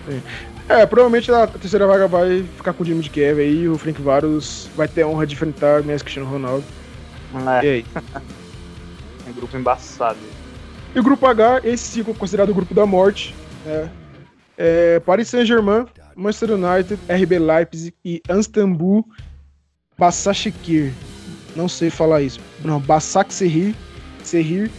aí. 0.08 0.22
É, 0.68 0.86
provavelmente 0.86 1.32
a 1.32 1.48
terceira 1.48 1.88
vaga 1.88 2.06
vai 2.06 2.44
ficar 2.56 2.72
com 2.72 2.84
o 2.84 2.86
time 2.86 3.02
de 3.02 3.10
Kiev 3.10 3.40
aí 3.40 3.68
o 3.68 3.76
Frank 3.76 4.00
Varus 4.00 4.70
vai 4.76 4.86
ter 4.86 5.02
a 5.02 5.08
honra 5.08 5.26
de 5.26 5.34
enfrentar 5.34 5.80
o 5.80 5.84
Messi 5.84 6.04
Cristiano 6.04 6.30
Ronaldo. 6.30 6.64
É. 7.60 7.66
E 7.66 7.68
aí? 7.68 7.86
é 9.26 9.30
um 9.30 9.32
grupo 9.32 9.56
embaçado. 9.56 10.18
E 10.94 11.00
o 11.00 11.02
grupo 11.02 11.26
H, 11.26 11.62
esse 11.64 11.84
sim 11.84 12.04
considerado 12.04 12.50
o 12.50 12.54
grupo 12.54 12.72
da 12.72 12.86
morte. 12.86 13.34
Né? 13.64 13.90
É, 14.56 15.00
Paris 15.00 15.26
Saint-Germain, 15.26 15.86
Manchester 16.14 16.52
United, 16.52 17.00
RB 17.10 17.40
Leipzig 17.40 17.94
e 18.04 18.22
Istanbul 18.30 19.04
Basaksehir 19.98 20.92
não 21.56 21.68
sei 21.68 21.90
falar 21.90 22.22
isso. 22.22 22.38
Não, 22.64 22.78
Basak 22.78 23.32
Serrir, 23.32 23.74
Serrir, 24.22 24.70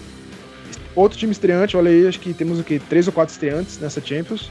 outro 0.96 1.18
time 1.18 1.32
estreante, 1.32 1.76
olha 1.76 1.90
aí, 1.90 2.08
acho 2.08 2.20
que 2.20 2.34
temos 2.34 2.60
o 2.60 2.64
quê? 2.64 2.80
Três 2.90 3.08
ou 3.08 3.14
quatro 3.14 3.34
estreantes 3.34 3.80
nessa 3.80 4.02
Champions. 4.02 4.50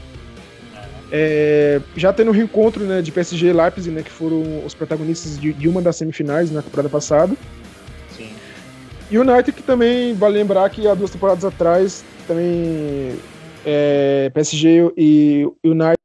É, 1.09 1.79
já 1.95 2.11
tendo 2.11 2.29
o 2.29 2.33
reencontro 2.33 2.83
né, 2.83 3.01
de 3.01 3.11
PSG 3.11 3.47
e 3.47 3.53
Leipzig, 3.53 3.91
né, 3.91 4.03
que 4.03 4.11
foram 4.11 4.65
os 4.65 4.73
protagonistas 4.73 5.39
de, 5.39 5.53
de, 5.53 5.69
uma 5.69 5.81
das 5.81 5.95
semifinais 5.95 6.51
na 6.51 6.61
temporada 6.61 6.89
passada. 6.89 7.33
Sim. 8.15 8.29
E 9.09 9.17
o 9.17 9.21
United, 9.21 9.53
que 9.53 9.63
também 9.63 10.13
vale 10.13 10.37
lembrar 10.37 10.69
que 10.69 10.85
há 10.85 10.93
duas 10.93 11.09
temporadas 11.09 11.45
atrás, 11.45 12.03
também 12.27 13.17
é, 13.65 14.29
PSG 14.33 14.91
e 14.97 15.47
United 15.63 15.97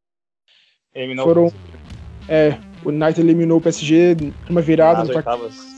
Eliminou 0.94 1.26
foram. 1.26 1.52
É, 2.28 2.56
o 2.84 2.90
United 2.90 3.20
eliminou 3.20 3.58
o 3.58 3.60
PSG 3.60 4.16
numa 4.48 4.60
virada. 4.60 5.00
Nas 5.04 5.16
oitavas? 5.16 5.71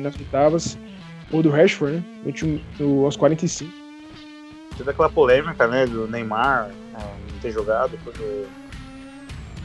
Nas 0.00 0.16
oitavas. 0.16 0.78
Ou 1.32 1.42
do 1.42 1.50
Rashford, 1.50 1.96
né? 1.96 2.04
No 2.22 2.26
último, 2.26 2.60
no, 2.78 3.04
aos 3.04 3.16
45. 3.16 3.72
Teve 4.76 4.90
aquela 4.90 5.08
polêmica, 5.08 5.66
né? 5.66 5.86
Do 5.86 6.08
Neymar 6.08 6.70
é, 6.94 7.32
não 7.32 7.38
ter 7.40 7.52
jogado, 7.52 7.98
porque 8.02 8.46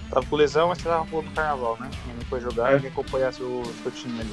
tava 0.09 0.25
com 0.25 0.35
lesão, 0.35 0.67
mas 0.67 0.77
tava 0.77 1.05
pulando 1.05 1.33
carnaval, 1.33 1.77
né? 1.79 1.89
Ele 2.05 2.17
não 2.17 2.25
foi 2.25 2.39
jogar 2.39 2.73
é. 2.73 2.83
e 2.83 2.87
acompanhasse 2.87 3.41
o 3.41 3.63
seu 3.81 3.91
time 3.91 4.21
ali. 4.21 4.29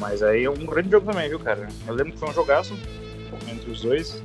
Mas 0.00 0.22
aí 0.22 0.44
é 0.44 0.50
um 0.50 0.54
grande 0.54 0.90
jogo 0.90 1.06
também, 1.06 1.28
viu, 1.28 1.38
cara? 1.38 1.68
Eu 1.86 1.94
lembro 1.94 2.12
que 2.12 2.18
foi 2.18 2.30
um 2.30 2.32
jogaço 2.32 2.76
entre 3.48 3.70
os 3.70 3.82
dois. 3.82 4.22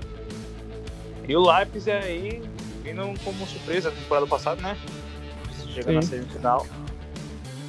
E 1.28 1.36
o 1.36 1.52
Leipzig 1.52 1.92
aí, 1.92 2.42
vindo 2.84 3.02
como 3.24 3.46
surpresa 3.46 3.90
na 3.90 3.96
temporada 3.96 4.28
passada, 4.28 4.62
né? 4.62 4.78
Chega 5.68 5.90
Sim. 5.90 5.96
na 5.96 6.02
semifinal. 6.02 6.66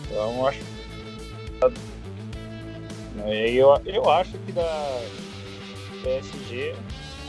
Então 0.04 0.38
eu 0.38 0.46
acho? 0.46 0.75
Eu, 3.26 3.80
eu 3.84 4.10
acho 4.10 4.32
que 4.38 4.52
da 4.52 5.00
PSG, 6.02 6.74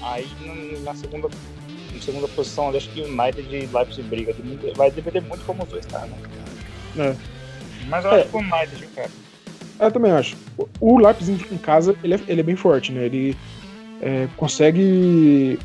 aí 0.03 0.27
na 0.83 0.93
segunda, 0.93 1.29
na 1.93 2.01
segunda 2.01 2.27
posição, 2.27 2.69
acho 2.69 2.89
que 2.89 3.01
o 3.01 3.05
United 3.05 3.47
e 3.55 3.65
Leipzig 3.65 4.03
briga. 4.03 4.35
Vai 4.75 4.91
depender 4.91 5.21
muito 5.21 5.43
como 5.45 5.63
os 5.63 5.69
dois 5.69 5.85
tá, 5.85 6.05
né? 6.05 6.17
É. 6.97 7.15
Mas 7.87 8.05
eu 8.05 8.11
é. 8.11 8.21
acho 8.21 8.29
que 8.29 8.35
o 8.35 8.39
United, 8.39 8.75
viu, 8.75 8.89
cara? 8.95 9.09
Eu 9.79 9.91
também 9.91 10.11
acho. 10.11 10.35
O 10.79 10.99
Leipzig 10.99 11.45
em 11.51 11.57
casa, 11.57 11.95
ele 12.03 12.15
é, 12.15 12.19
ele 12.27 12.41
é 12.41 12.43
bem 12.43 12.55
forte, 12.55 12.91
né? 12.91 13.05
Ele 13.05 13.35
é, 14.01 14.27
consegue 14.37 15.59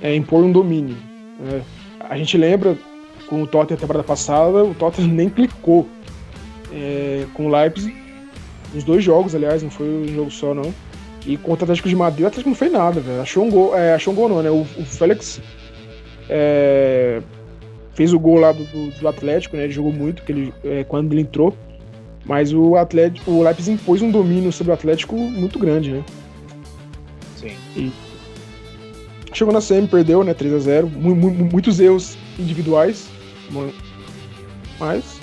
é, 0.00 0.14
impor 0.14 0.44
um 0.44 0.52
domínio. 0.52 0.96
Né? 1.40 1.62
A 2.00 2.16
gente 2.16 2.36
lembra 2.36 2.76
com 3.26 3.42
o 3.42 3.46
Tottenham 3.46 3.76
na 3.76 3.80
temporada 3.80 4.04
passada, 4.04 4.64
o 4.64 4.74
Tottenham 4.74 5.10
nem 5.14 5.28
clicou 5.28 5.88
é, 6.72 7.26
com 7.34 7.46
o 7.46 7.50
Leipzig 7.50 8.07
nos 8.74 8.84
dois 8.84 9.02
jogos, 9.02 9.34
aliás, 9.34 9.62
não 9.62 9.70
foi 9.70 9.86
um 9.86 10.08
jogo 10.08 10.30
só, 10.30 10.54
não. 10.54 10.72
E 11.26 11.36
contra 11.36 11.62
o 11.62 11.64
Atlético 11.64 11.88
de 11.88 11.96
Madrid, 11.96 12.24
o 12.24 12.26
Atlético 12.26 12.50
não 12.50 12.56
fez 12.56 12.72
nada, 12.72 13.00
velho. 13.00 13.20
Achou 13.20 13.44
um 13.44 13.50
gol, 13.50 13.76
é, 13.76 13.94
achou 13.94 14.12
um 14.12 14.16
gol 14.16 14.28
não, 14.28 14.42
né? 14.42 14.50
O, 14.50 14.62
o 14.62 14.84
Félix 14.84 15.40
é, 16.28 17.20
fez 17.94 18.12
o 18.12 18.18
gol 18.18 18.38
lá 18.38 18.52
do, 18.52 18.64
do, 18.64 18.90
do, 19.00 19.08
Atlético, 19.08 19.56
né? 19.56 19.64
Ele 19.64 19.72
jogou 19.72 19.92
muito 19.92 20.22
que 20.22 20.32
ele, 20.32 20.54
é, 20.64 20.84
quando 20.84 21.12
ele 21.12 21.22
entrou. 21.22 21.56
Mas 22.24 22.52
o 22.52 22.76
Atlético, 22.76 23.30
o 23.30 23.42
Leipzig 23.42 23.72
impôs 23.72 24.02
um 24.02 24.10
domínio 24.10 24.52
sobre 24.52 24.70
o 24.70 24.74
Atlético 24.74 25.16
muito 25.16 25.58
grande, 25.58 25.92
né? 25.92 26.04
Sim. 27.36 27.56
E 27.74 27.92
chegou 29.32 29.52
na 29.52 29.60
semi, 29.60 29.88
perdeu, 29.88 30.22
né? 30.22 30.34
3 30.34 30.54
a 30.54 30.58
0 30.58 30.88
Muitos 30.88 31.80
erros 31.80 32.18
individuais. 32.38 33.08
Mas. 34.78 35.18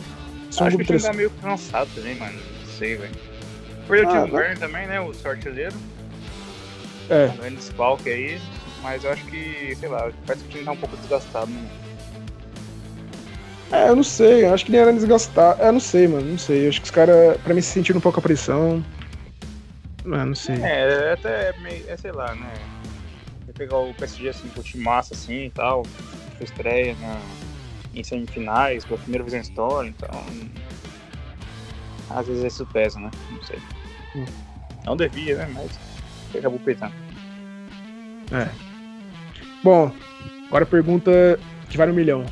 Acho 0.57 0.77
que 0.77 0.85
time 0.85 0.99
tá 0.99 1.13
meio 1.13 1.29
cansado 1.41 1.89
também, 1.93 2.15
mano. 2.15 2.33
Não 2.33 2.73
sei, 2.77 2.95
velho. 2.95 3.34
Foi 3.87 4.03
o 4.03 4.09
ah, 4.09 4.25
Tim 4.25 4.31
Werner 4.31 4.59
também, 4.59 4.87
né? 4.87 4.99
O 4.99 5.13
seu 5.13 5.31
artilheiro. 5.31 5.75
É. 7.09 7.27
Grande 7.27 7.57
desfalque 7.57 8.09
aí, 8.09 8.41
mas 8.81 9.03
eu 9.03 9.11
acho 9.11 9.25
que, 9.25 9.75
sei 9.79 9.89
lá, 9.89 10.11
parece 10.25 10.43
que 10.43 10.49
o 10.49 10.51
time 10.51 10.65
tá 10.65 10.71
um 10.71 10.77
pouco 10.77 10.97
desgastado, 10.97 11.47
né? 11.47 11.69
É, 13.71 13.89
eu 13.89 13.95
não 13.95 14.03
sei, 14.03 14.45
eu 14.45 14.53
acho 14.53 14.65
que 14.65 14.71
nem 14.71 14.81
era 14.81 14.93
desgastar. 14.93 15.57
É, 15.59 15.71
não 15.71 15.79
sei, 15.79 16.07
mano, 16.07 16.31
não 16.31 16.37
sei. 16.37 16.65
Eu 16.65 16.69
acho 16.69 16.81
que 16.81 16.85
os 16.85 16.91
caras, 16.91 17.37
pra 17.41 17.53
mim, 17.53 17.61
se 17.61 17.71
sentindo 17.71 17.97
um 17.97 18.01
pouco 18.01 18.19
a 18.19 18.21
pressão. 18.21 18.83
Não, 20.03 20.25
não 20.25 20.35
sei. 20.35 20.55
É, 20.61 21.13
até 21.13 21.53
meio, 21.59 21.83
é, 21.87 21.97
sei 21.97 22.11
lá, 22.11 22.33
né? 22.35 22.53
pegar 23.55 23.77
o 23.77 23.93
PSG 23.93 24.29
assim, 24.29 24.49
com 24.49 24.59
o 24.59 24.63
time 24.63 24.83
massa 24.83 25.13
assim 25.13 25.45
e 25.45 25.49
tal, 25.49 25.83
foi 26.37 26.43
estreia 26.43 26.95
na, 26.95 27.19
em 27.93 28.03
semifinais, 28.03 28.85
pela 28.85 28.99
primeira 28.99 29.23
vez 29.23 29.33
na 29.33 29.39
história, 29.39 29.89
então. 29.89 30.09
Às 32.09 32.27
vezes 32.27 32.53
isso 32.53 32.65
pesa, 32.67 32.99
né? 32.99 33.09
Não 33.31 33.43
sei. 33.43 33.59
Hum. 34.15 34.25
Não 34.85 34.95
devia, 34.95 35.37
né? 35.37 35.49
Mas 35.53 35.71
acabou 36.35 36.59
petando. 36.59 36.93
É. 38.31 38.49
Bom, 39.63 39.91
agora 40.47 40.63
a 40.63 40.67
pergunta 40.67 41.39
que 41.69 41.77
vale 41.77 41.91
um 41.91 41.95
milhão. 41.95 42.25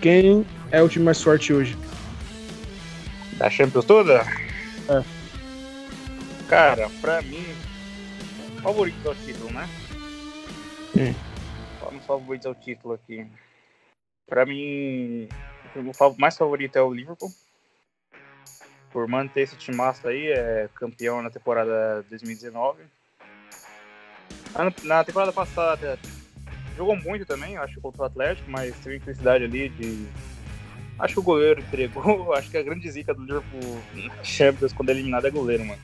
Quem 0.00 0.44
é 0.70 0.82
o 0.82 0.88
time 0.88 1.04
mais 1.04 1.22
forte 1.22 1.52
hoje? 1.52 1.76
Da 3.38 3.48
Champions 3.48 3.84
toda? 3.84 4.20
É. 4.88 5.02
Cara, 6.48 6.90
pra 7.00 7.22
mim, 7.22 7.44
favorito 8.62 9.08
ao 9.08 9.14
título, 9.14 9.50
né? 9.52 9.68
Sim. 10.92 11.14
Vamos 11.80 12.04
favoritos 12.04 12.46
ao 12.46 12.54
título 12.54 12.94
aqui. 12.94 13.26
Pra 14.26 14.44
mim, 14.44 15.28
o 15.74 16.20
mais 16.20 16.36
favorito 16.36 16.76
é 16.76 16.82
o 16.82 16.92
Liverpool. 16.92 17.30
Por 18.94 19.08
manter 19.08 19.40
esse 19.40 19.72
massa 19.72 20.10
aí, 20.10 20.28
é 20.28 20.68
campeão 20.72 21.20
na 21.20 21.28
temporada 21.28 22.04
2019. 22.08 22.80
Na 24.84 25.02
temporada 25.02 25.32
passada 25.32 25.98
jogou 26.76 26.94
muito 26.94 27.26
também, 27.26 27.56
acho, 27.56 27.80
contra 27.80 28.02
o 28.02 28.04
Atlético, 28.04 28.48
mas 28.48 28.78
teve 28.78 28.98
infelicidade 28.98 29.42
ali 29.42 29.68
de. 29.70 30.06
Acho 30.96 31.14
que 31.14 31.20
o 31.20 31.24
goleiro 31.24 31.60
entregou. 31.60 32.32
Acho 32.38 32.48
que 32.48 32.56
a 32.56 32.62
grande 32.62 32.88
zica 32.88 33.12
do 33.12 33.24
Liverpool 33.24 33.82
na 33.94 34.22
Champions 34.22 34.72
quando 34.72 34.90
é 34.90 34.92
eliminado 34.92 35.26
é 35.26 35.30
goleiro, 35.30 35.64
mano. 35.64 35.82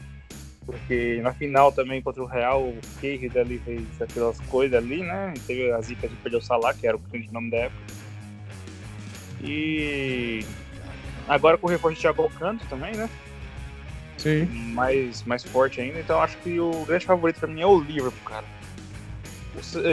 Porque 0.64 1.18
na 1.20 1.34
final 1.34 1.72
também 1.72 2.00
contra 2.00 2.22
o 2.22 2.26
Real, 2.26 2.62
o 2.62 2.78
Keir 3.00 3.28
fez 3.28 4.00
aquelas 4.00 4.38
coisas 4.42 4.78
ali, 4.78 5.02
né? 5.02 5.34
Teve 5.48 5.72
a 5.72 5.80
zica 5.80 6.06
de 6.06 6.14
perder 6.14 6.36
o 6.36 6.40
Salah, 6.40 6.72
que 6.72 6.86
era 6.86 6.96
o 6.96 7.00
grande 7.00 7.32
nome 7.32 7.50
da 7.50 7.56
época. 7.56 7.82
E 9.42 10.44
agora 11.30 11.56
com 11.56 11.66
o 11.68 11.70
reforço 11.70 11.94
de 11.94 12.00
Thiago 12.02 12.28
Canto 12.38 12.66
também, 12.66 12.94
né? 12.94 13.08
Sim. 14.18 14.44
Mais, 14.74 15.22
mais 15.22 15.44
forte 15.44 15.80
ainda, 15.80 16.00
então 16.00 16.20
acho 16.20 16.36
que 16.38 16.60
o 16.60 16.84
grande 16.84 17.06
favorito 17.06 17.38
pra 17.38 17.48
mim 17.48 17.60
é 17.60 17.66
o 17.66 17.80
Liverpool, 17.80 18.20
cara. 18.24 18.44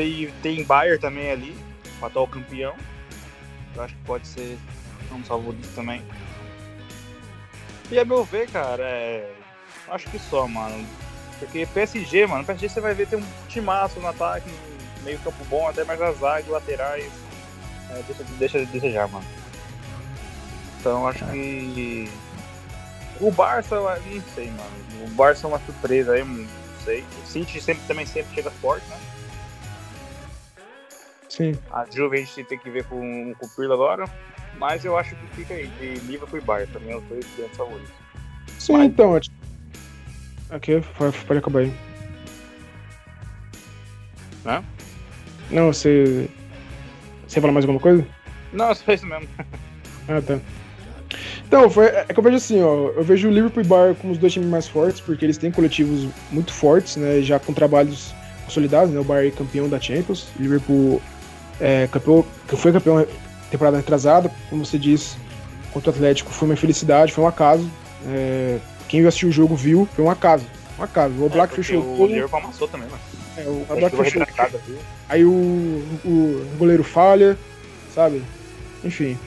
E 0.04 0.32
tem 0.42 0.64
Bayern 0.64 1.00
também 1.00 1.32
ali, 1.32 1.56
o 2.02 2.06
atual 2.06 2.28
campeão. 2.28 2.76
Eu 3.76 3.84
acho 3.84 3.94
que 3.94 4.02
pode 4.04 4.28
ser 4.28 4.58
um 5.12 5.20
dos 5.20 5.28
favoritos 5.28 5.70
também. 5.76 6.02
E 7.90 8.00
a 8.00 8.04
meu 8.04 8.26
ver, 8.26 8.50
cara, 8.50 8.84
é... 8.84 9.32
acho 9.90 10.10
que 10.10 10.20
só, 10.20 10.48
mano. 10.48 10.86
Porque 11.40 11.68
PSG, 11.68 12.26
mano, 12.26 12.44
PSG 12.44 12.68
você 12.68 12.82
vai 12.82 12.94
ver 12.94 13.08
tem 13.08 13.20
um 13.20 13.26
timaço 13.48 14.00
no 14.00 14.08
ataque, 14.08 14.50
meio 15.04 15.20
campo 15.20 15.46
bom, 15.46 15.68
até 15.68 15.84
mais 15.84 16.02
as 16.02 16.18
zagas, 16.18 16.48
laterais. 16.48 17.12
É, 17.92 18.02
deixa, 18.08 18.24
deixa 18.38 18.60
de 18.60 18.66
desejar, 18.66 19.08
mano. 19.08 19.26
Então 20.80 21.08
acho 21.08 21.26
que. 21.26 22.10
O 23.20 23.32
Barça, 23.32 23.76
não 23.80 24.22
sei, 24.36 24.48
mano. 24.48 25.06
O 25.06 25.10
Barça 25.12 25.48
é 25.48 25.50
uma 25.50 25.60
surpresa 25.60 26.14
aí, 26.14 26.24
não 26.24 26.48
sei. 26.86 27.04
O 27.24 27.28
City 27.28 27.60
sempre, 27.60 27.84
também 27.88 28.06
sempre 28.06 28.36
chega 28.36 28.52
forte, 28.52 28.88
né? 28.90 28.98
Sim. 31.28 31.58
A 31.72 31.86
Juve 31.90 32.18
a 32.18 32.20
gente 32.20 32.44
tem 32.44 32.58
que 32.58 32.70
ver 32.70 32.84
com, 32.86 33.34
com 33.40 33.46
o 33.46 33.50
Pirlo 33.50 33.74
agora. 33.74 34.06
Mas 34.58 34.84
eu 34.84 34.98
acho 34.98 35.16
que 35.16 35.28
fica 35.36 35.54
aí, 35.54 35.68
de 35.68 36.00
Liverpool 36.08 36.40
e 36.40 36.42
Bayern, 36.42 36.74
também 36.74 36.92
é 36.92 36.98
os 36.98 37.04
dois 37.04 37.26
grandes 37.38 37.58
favoritos. 37.58 37.94
Sim, 38.58 38.74
mas... 38.74 38.86
então, 38.88 39.20
aqui 40.50 40.82
pode 40.98 41.40
acabar 41.40 41.60
aí. 41.60 41.74
Hã? 44.46 44.64
Não, 45.52 45.72
você. 45.72 46.30
Você 47.28 47.40
falar 47.40 47.54
mais 47.54 47.66
alguma 47.66 47.80
coisa? 47.80 48.06
Não, 48.52 48.74
só 48.74 48.94
isso 48.94 49.06
mesmo. 49.06 49.28
ah, 50.08 50.22
tá. 50.26 50.40
Então, 51.48 51.70
foi, 51.70 51.86
é 51.86 52.06
que 52.06 52.20
eu 52.20 52.24
vejo 52.24 52.38
assim, 52.38 52.62
ó, 52.62 52.90
eu 52.90 53.04
vejo 53.04 53.28
o 53.28 53.32
Liverpool 53.32 53.64
e 53.64 53.66
Bayern 53.66 53.96
como 53.96 54.14
os 54.14 54.20
dois 54.20 54.34
times 54.34 54.50
mais 54.50 54.68
fortes, 54.68 55.00
porque 55.00 55.24
eles 55.24 55.38
têm 55.38 55.52
coletivos 55.52 56.08
muito 56.32 56.52
fortes, 56.54 56.98
né, 56.98 57.22
já 57.22 57.40
com 57.40 57.54
trabalhos 57.54 58.14
consolidados, 58.46 58.94
né, 58.94 59.00
o 59.00 59.04
Bayern 59.04 59.30
é 59.30 59.38
campeão 59.38 59.70
da 59.70 59.80
Champions, 59.80 60.28
o 60.38 60.42
Liverpool 60.42 61.02
é, 61.60 61.88
campeão, 61.88 62.26
foi 62.48 62.72
campeão 62.72 63.08
temporada 63.50 63.78
retrasada, 63.78 64.32
como 64.50 64.66
você 64.66 64.78
disse, 64.78 65.16
contra 65.74 65.92
o 65.92 65.94
Atlético 65.94 66.32
foi 66.32 66.48
uma 66.48 66.54
infelicidade, 66.54 67.12
foi 67.12 67.24
um 67.24 67.28
acaso. 67.28 67.70
É, 68.08 68.60
quem 68.88 69.06
assistiu 69.06 69.30
o 69.30 69.32
jogo 69.32 69.56
viu, 69.56 69.88
foi 69.96 70.04
um 70.04 70.10
acaso. 70.10 70.46
Um 70.80 70.84
acaso. 70.84 71.14
O 71.24 71.30
Black 71.30 71.54
é, 71.54 71.56
fechou 71.56 71.82
o. 71.82 72.02
O 72.02 72.08
Liverpool 72.08 72.40
amassou 72.40 72.68
também, 72.68 72.88
mano. 72.90 73.02
É, 73.38 73.42
o 73.48 73.76
Black 73.76 73.96
fechou. 73.96 74.24
Aí 75.10 75.24
o, 75.24 75.30
o, 76.06 76.10
o, 76.10 76.58
goleiro 76.58 76.84
falha, 76.84 77.38
sabe? 77.94 78.24
Enfim. 78.84 79.18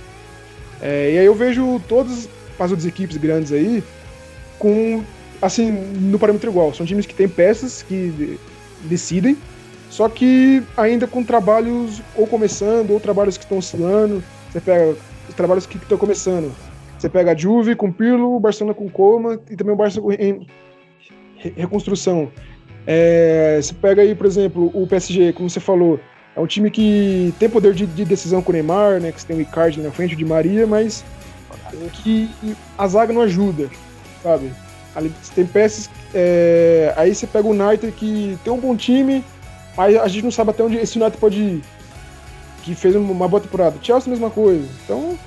É, 0.83 1.13
e 1.13 1.19
aí 1.19 1.27
eu 1.27 1.35
vejo 1.35 1.81
todas 1.89 2.29
as 2.59 2.71
outras 2.71 2.87
equipes 2.87 3.17
grandes 3.17 3.53
aí 3.53 3.83
com, 4.59 5.03
assim, 5.41 5.71
no 5.71 6.19
parâmetro 6.19 6.51
igual. 6.51 6.73
São 6.75 6.87
times 6.87 7.07
que 7.07 7.15
têm 7.15 7.29
peças 7.29 7.83
que 7.83 8.39
decidem, 8.83 9.37
só 9.89 10.09
que 10.09 10.63
ainda 10.77 11.07
com 11.07 11.25
trabalhos 11.25 12.03
ou 12.15 12.27
começando, 12.27 12.91
ou 12.93 13.01
trabalhos 13.01 13.37
que 13.37 13.45
estão 13.45 13.59
oscilando. 13.59 14.23
Você 14.51 14.61
pega 14.61 14.97
os 15.29 15.35
trabalhos 15.35 15.67
que 15.67 15.77
estão 15.77 15.99
começando. 15.99 16.55
Você 16.99 17.09
pega 17.09 17.33
a 17.33 17.37
Juve 17.37 17.75
com 17.75 17.91
Pirlo, 17.91 18.37
o 18.37 18.41
Barcelona 18.41 18.75
com 18.75 18.89
Coma 18.89 19.41
e 19.51 19.57
também 19.57 19.73
o 19.73 19.77
Barça 19.77 20.01
em 20.19 20.47
reconstrução. 21.57 22.31
É, 22.87 23.59
você 23.61 23.75
pega 23.75 24.03
aí, 24.03 24.15
por 24.15 24.27
exemplo, 24.27 24.71
o 24.75 24.87
PSG, 24.87 25.33
como 25.33 25.49
você 25.49 25.61
falou, 25.61 25.99
é 26.37 26.41
um 26.41 26.47
time 26.47 26.71
que 26.71 27.35
tem 27.39 27.49
poder 27.49 27.75
de, 27.75 27.87
de 27.87 28.05
decisão 28.05 28.43
com 28.43 28.51
o 28.51 28.53
Neymar, 28.53 29.01
né? 29.01 29.13
Que 29.13 29.21
você 29.21 29.27
tem 29.27 29.37
o 29.37 29.41
Icardi 29.41 29.81
na 29.81 29.91
frente 29.91 30.15
de 30.15 30.25
Maria, 30.25 30.67
mas 30.67 31.05
que 32.03 32.31
a 32.79 32.87
zaga 32.87 33.13
não 33.13 33.23
ajuda, 33.23 33.69
sabe? 34.23 34.53
Ali, 34.95 35.13
tem 35.35 35.47
peças. 35.47 35.91
É, 36.15 36.93
aí 36.97 37.15
você 37.15 37.27
pega 37.27 37.47
o 37.47 37.51
United 37.51 37.93
que 37.93 38.39
tem 38.43 38.53
um 38.53 38.61
bom 38.61 38.77
time, 38.77 39.25
mas 39.77 39.97
a 39.97 40.09
gente 40.09 40.25
não 40.25 40.31
sabe 40.31 40.51
até 40.51 40.63
onde 40.63 40.77
esse 40.77 40.99
United 40.99 41.19
pode 41.19 41.41
ir. 41.41 41.63
Que 42.63 42.75
fez 42.75 42.95
uma 42.95 43.29
boa 43.29 43.41
temporada. 43.41 43.77
Chelsea, 43.83 44.11
mesma 44.11 44.31
coisa. 44.31 44.69
Então, 44.85 45.19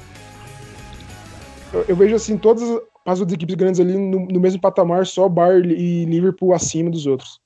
eu, 1.74 1.86
eu 1.88 1.96
vejo 1.96 2.16
assim, 2.16 2.38
todas 2.38 2.64
as 3.06 3.20
equipes 3.22 3.56
grandes 3.56 3.80
ali 3.80 3.98
no, 3.98 4.28
no 4.28 4.40
mesmo 4.40 4.62
patamar, 4.62 5.06
só 5.06 5.28
Bayern 5.28 5.74
e 5.74 6.06
Liverpool 6.06 6.54
acima 6.54 6.90
dos 6.90 7.06
outros. 7.06 7.43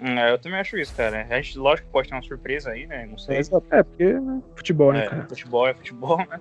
É, 0.00 0.30
eu 0.30 0.38
também 0.38 0.60
acho 0.60 0.78
isso, 0.78 0.94
cara. 0.94 1.26
A 1.28 1.36
gente, 1.40 1.58
lógico 1.58 1.86
que 1.86 1.92
pode 1.92 2.08
ter 2.08 2.14
uma 2.14 2.22
surpresa 2.22 2.70
aí, 2.70 2.86
né? 2.86 3.06
Não 3.06 3.18
sei. 3.18 3.40
É, 3.70 3.82
porque 3.82 4.12
né, 4.12 4.42
futebol, 4.54 4.92
né, 4.92 5.04
é, 5.04 5.08
cara? 5.08 5.26
Futebol 5.28 5.66
é 5.66 5.74
futebol, 5.74 6.18
né? 6.30 6.40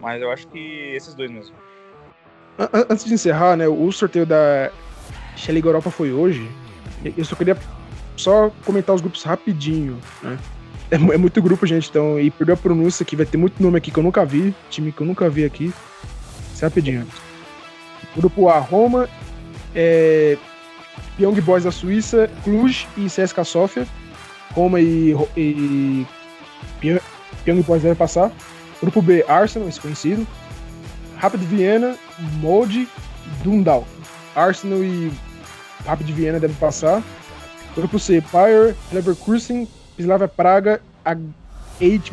Mas 0.00 0.22
eu 0.22 0.30
acho 0.30 0.46
que 0.48 0.92
esses 0.94 1.14
dois 1.14 1.30
mesmo. 1.30 1.54
Antes 2.88 3.04
de 3.04 3.14
encerrar, 3.14 3.56
né? 3.56 3.68
O 3.68 3.92
sorteio 3.92 4.26
da 4.26 4.70
Liga 5.48 5.68
Europa 5.68 5.90
foi 5.90 6.12
hoje. 6.12 6.48
Eu 7.16 7.24
só 7.24 7.36
queria 7.36 7.56
só 8.16 8.50
comentar 8.64 8.94
os 8.94 9.00
grupos 9.00 9.22
rapidinho, 9.22 9.98
né? 10.22 10.38
É, 10.90 10.94
é, 10.94 11.16
muito 11.18 11.42
grupo, 11.42 11.66
gente, 11.66 11.90
então, 11.90 12.18
e 12.18 12.30
perdeu 12.30 12.54
a 12.54 12.58
pronúncia 12.58 13.02
aqui, 13.02 13.14
vai 13.14 13.26
ter 13.26 13.36
muito 13.36 13.62
nome 13.62 13.76
aqui 13.76 13.90
que 13.90 13.98
eu 13.98 14.02
nunca 14.02 14.24
vi, 14.24 14.54
time 14.70 14.90
que 14.90 15.00
eu 15.02 15.06
nunca 15.06 15.28
vi 15.28 15.44
aqui. 15.44 15.72
Isso 16.54 16.64
é 16.64 16.68
rapidinho. 16.68 17.06
Grupo 18.16 18.48
A, 18.48 18.58
Roma, 18.58 19.08
é, 19.74 20.38
Young 21.18 21.40
Boys 21.40 21.64
da 21.64 21.72
Suíça, 21.72 22.30
Cluj 22.44 22.86
e 22.96 23.06
CSKA 23.06 23.44
Sofia. 23.44 23.86
Roma 24.52 24.80
e, 24.80 25.14
e 25.36 26.06
Young 27.46 27.62
Boys 27.62 27.82
devem 27.82 27.96
passar. 27.96 28.30
Grupo 28.80 29.02
B, 29.02 29.24
Arsenal, 29.28 29.68
esse 29.68 29.80
conhecido. 29.80 30.26
Rapid 31.16 31.40
Viena, 31.42 31.96
Molde, 32.40 32.88
Dundal. 33.42 33.86
Arsenal 34.34 34.82
e 34.84 35.12
Rapid 35.84 36.10
Viena 36.10 36.38
devem 36.38 36.56
passar. 36.56 37.02
Grupo 37.74 37.98
C, 37.98 38.22
Bayer, 38.32 38.74
Leverkusen, 38.92 39.68
Slavia 39.98 40.28
Praga, 40.28 40.80
H. 41.04 41.20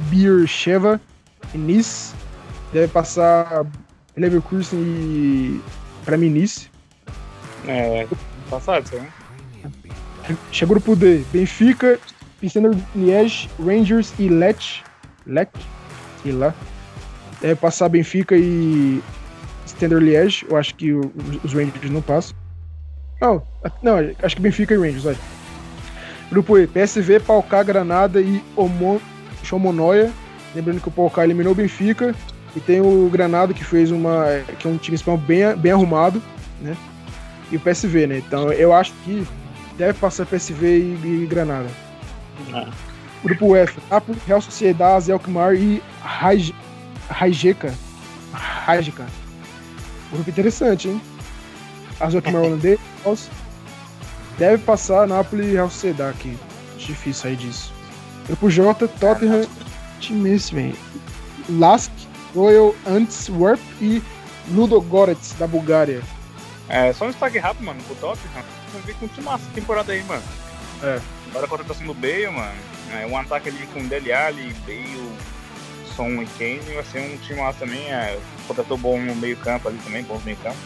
Beer 0.10 0.48
Sheva 0.48 1.00
e 1.54 1.58
Nice. 1.58 2.14
Deve 2.74 2.88
passar 2.88 3.66
Leverkusen 4.18 4.80
e 4.80 5.62
pra 6.04 6.18
mim 6.18 6.30
Nice. 6.30 6.70
É, 7.68 8.08
passado, 8.60 8.86
isso, 8.86 8.96
né? 8.96 10.38
Chega 10.52 10.72
o 10.72 10.76
grupo 10.76 10.96
D, 10.96 11.24
Benfica, 11.32 12.00
Pistender 12.40 12.72
Liège, 12.96 13.50
Rangers 13.64 14.14
e 14.18 14.28
Lech. 14.28 14.84
Lech? 15.26 15.52
Sei 16.24 16.32
lá. 16.32 16.54
Deve 17.42 17.56
passar 17.56 17.90
Benfica 17.90 18.36
e 18.36 19.02
Stender 19.68 20.00
Liège. 20.00 20.46
Eu 20.50 20.58
acho 20.58 20.74
que 20.76 20.94
os 20.94 21.54
Rangers 21.54 21.92
não 21.92 22.02
passam. 22.02 22.36
Não, 23.22 23.42
não, 23.82 23.96
acho 24.22 24.36
que 24.36 24.42
Benfica 24.42 24.74
e 24.74 24.78
Rangers, 24.78 25.06
olha. 25.06 25.18
Grupo 26.30 26.58
E, 26.58 26.68
PSV, 26.68 27.20
Palcar, 27.20 27.64
Granada 27.64 28.20
e 28.20 28.44
Omon, 28.56 29.00
Chomonoia. 29.44 30.12
Lembrando 30.56 30.82
que 30.82 30.88
o 30.88 30.92
Palcar 30.92 31.26
eliminou 31.26 31.54
o 31.54 31.56
Benfica. 31.56 32.16
E 32.56 32.60
tem 32.60 32.82
o 32.82 33.10
Granada 33.12 33.54
que 33.54 33.64
fez 33.64 33.92
uma. 33.92 34.26
que 34.58 34.68
é 34.68 34.70
um 34.70 34.78
time 34.78 34.96
espanhol 34.96 35.20
bem, 35.20 35.56
bem 35.56 35.72
arrumado, 35.72 36.22
né? 36.62 36.76
E 37.52 37.58
o 37.58 37.60
PSV, 37.60 38.08
né? 38.08 38.18
Então 38.18 38.52
eu 38.52 38.74
acho 38.74 38.94
que 39.04 39.26
deve 39.78 39.94
passar 40.00 40.26
PSV 40.26 40.66
e, 40.66 41.24
e 41.24 41.28
Granada. 41.28 41.70
Ah. 42.54 42.70
Grupo 43.24 43.56
F, 43.56 43.80
Napoli, 43.90 44.20
Real 44.28 44.42
Sociedade, 44.42 45.12
Alkmaar 45.12 45.56
e 45.56 45.82
Rijeka. 47.10 47.74
Rijeka. 48.68 49.06
Grupo 50.12 50.30
interessante, 50.30 50.90
hein? 50.90 51.02
As 52.00 52.14
Alkmaar 52.14 52.44
holandês. 52.46 52.80
Deve 54.38 54.62
passar 54.64 55.08
Napoli 55.08 55.48
e 55.48 55.52
Real 55.54 55.70
Sociedade 55.70 56.18
aqui. 56.18 56.38
Difícil 56.78 57.14
sair 57.14 57.36
disso. 57.36 57.74
Grupo 58.28 58.50
J, 58.50 58.88
Tottenham, 58.88 59.46
times, 60.00 60.50
velho. 60.50 60.76
Lask, 61.50 61.92
Royal 62.36 62.76
Antwerp 62.86 63.62
e 63.82 64.02
Ludogorets, 64.50 65.34
da 65.40 65.48
Bulgária. 65.48 66.02
É, 66.68 66.92
só 66.94 67.06
um 67.06 67.10
destaque 67.10 67.38
rápido, 67.38 67.66
mano, 67.66 67.82
pro 67.84 67.96
Tottenham. 67.96 68.44
Com 69.00 69.08
que 69.08 69.22
massa 69.22 69.46
temporada 69.54 69.94
aí, 69.94 70.04
mano. 70.04 70.24
É. 70.84 71.00
Agora 71.30 71.46
a 71.46 71.50
contratação 71.50 71.86
do 71.86 71.94
Bale, 71.94 72.28
mano. 72.28 72.56
É, 72.94 73.06
um 73.06 73.18
ataque 73.18 73.50
ali 73.50 73.68
com 73.74 73.86
Dele 73.88 74.12
Alli, 74.12 74.54
Bale, 74.66 75.12
Son 75.96 76.22
e 76.22 76.28
Kane 76.38 76.74
vai 76.74 76.84
ser 76.84 77.00
um 77.00 77.18
time 77.18 77.40
massa 77.40 77.60
também. 77.60 77.92
É, 77.92 78.20
contratou 78.48 78.78
bom 78.78 79.00
no 79.00 79.16
meio 79.16 79.38
campo 79.38 79.68
ali 79.68 79.78
também, 79.80 80.04
bom 80.04 80.16
no 80.16 80.22
meio 80.22 80.38
campo. 80.38 80.58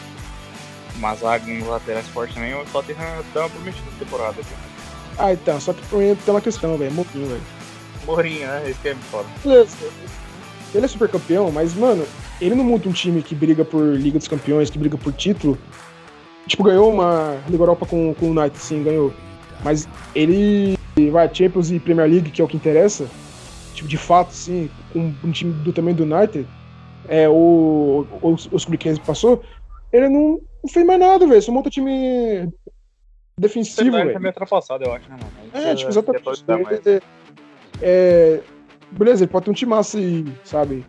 Uma 0.95 1.15
zaga 1.15 1.45
nos 1.45 1.67
laterais 1.67 2.07
forte 2.07 2.33
também. 2.33 2.53
O 2.53 2.65
Tottenham 2.65 3.23
dá 3.33 3.41
uma 3.41 3.49
prometida 3.49 3.87
temporada. 3.97 4.41
Aqui. 4.41 4.53
Ah, 5.17 5.33
então, 5.33 5.59
só 5.59 5.73
que 5.73 5.81
tem 5.81 6.15
uma 6.27 6.41
questão, 6.41 6.77
velho. 6.77 6.91
Mourinho, 6.91 7.27
velho. 7.27 7.41
Mourinho, 8.05 8.47
né? 8.47 8.69
Esse 8.69 8.79
que 8.79 8.89
é 8.89 8.95
foda. 9.11 9.27
Ele 9.45 10.85
é 10.85 10.87
super 10.87 11.09
campeão, 11.09 11.51
mas, 11.51 11.73
mano, 11.73 12.07
ele 12.41 12.55
não 12.55 12.63
monta 12.63 12.89
um 12.89 12.93
time 12.93 13.21
que 13.21 13.35
briga 13.35 13.65
por 13.65 13.83
Liga 13.95 14.17
dos 14.17 14.27
Campeões, 14.27 14.69
que 14.69 14.77
briga 14.77 14.97
por 14.97 15.13
título. 15.13 15.57
Tipo, 16.47 16.63
ganhou 16.63 16.91
uma 16.91 17.37
Liga 17.47 17.61
Europa 17.61 17.85
com, 17.85 18.13
com 18.13 18.27
o 18.27 18.29
United, 18.29 18.57
sim, 18.57 18.83
ganhou. 18.83 19.13
Mas 19.63 19.87
ele 20.15 20.77
vai 21.11 21.29
Champions 21.33 21.71
e 21.71 21.79
Premier 21.79 22.09
League, 22.09 22.31
que 22.31 22.41
é 22.41 22.45
o 22.45 22.47
que 22.47 22.57
interessa, 22.57 23.07
tipo, 23.73 23.87
de 23.87 23.97
fato, 23.97 24.31
sim, 24.31 24.69
com 24.91 25.13
um 25.23 25.31
time 25.31 25.53
do 25.53 25.71
tamanho 25.71 25.95
do 25.95 26.03
United, 26.03 26.47
é, 27.07 27.27
o, 27.27 28.05
os, 28.21 28.49
os 28.51 28.65
que 28.65 28.99
passou, 28.99 29.43
ele 29.91 30.09
não, 30.09 30.39
não 30.63 30.69
fez 30.69 30.85
mais 30.85 30.99
nada, 30.99 31.27
velho. 31.27 31.41
Só 31.41 31.51
monta 31.51 31.69
time 31.69 32.51
defensivo, 33.37 33.91
velho. 33.91 34.13
Tá 34.13 34.19
meio 34.19 34.31
ultrapassado, 34.31 34.83
eu 34.83 34.93
acho, 34.93 35.09
né, 35.09 35.17
mano? 35.17 35.65
É, 35.65 35.75
tipo, 35.75 35.89
exatamente. 35.89 36.89
É, 36.89 37.01
é, 37.81 38.41
beleza, 38.91 39.23
ele 39.23 39.31
pode 39.31 39.45
ter 39.45 39.51
um 39.51 39.53
time 39.53 39.71
massa 39.71 39.99
e, 39.99 40.25
sabe, 40.43 40.85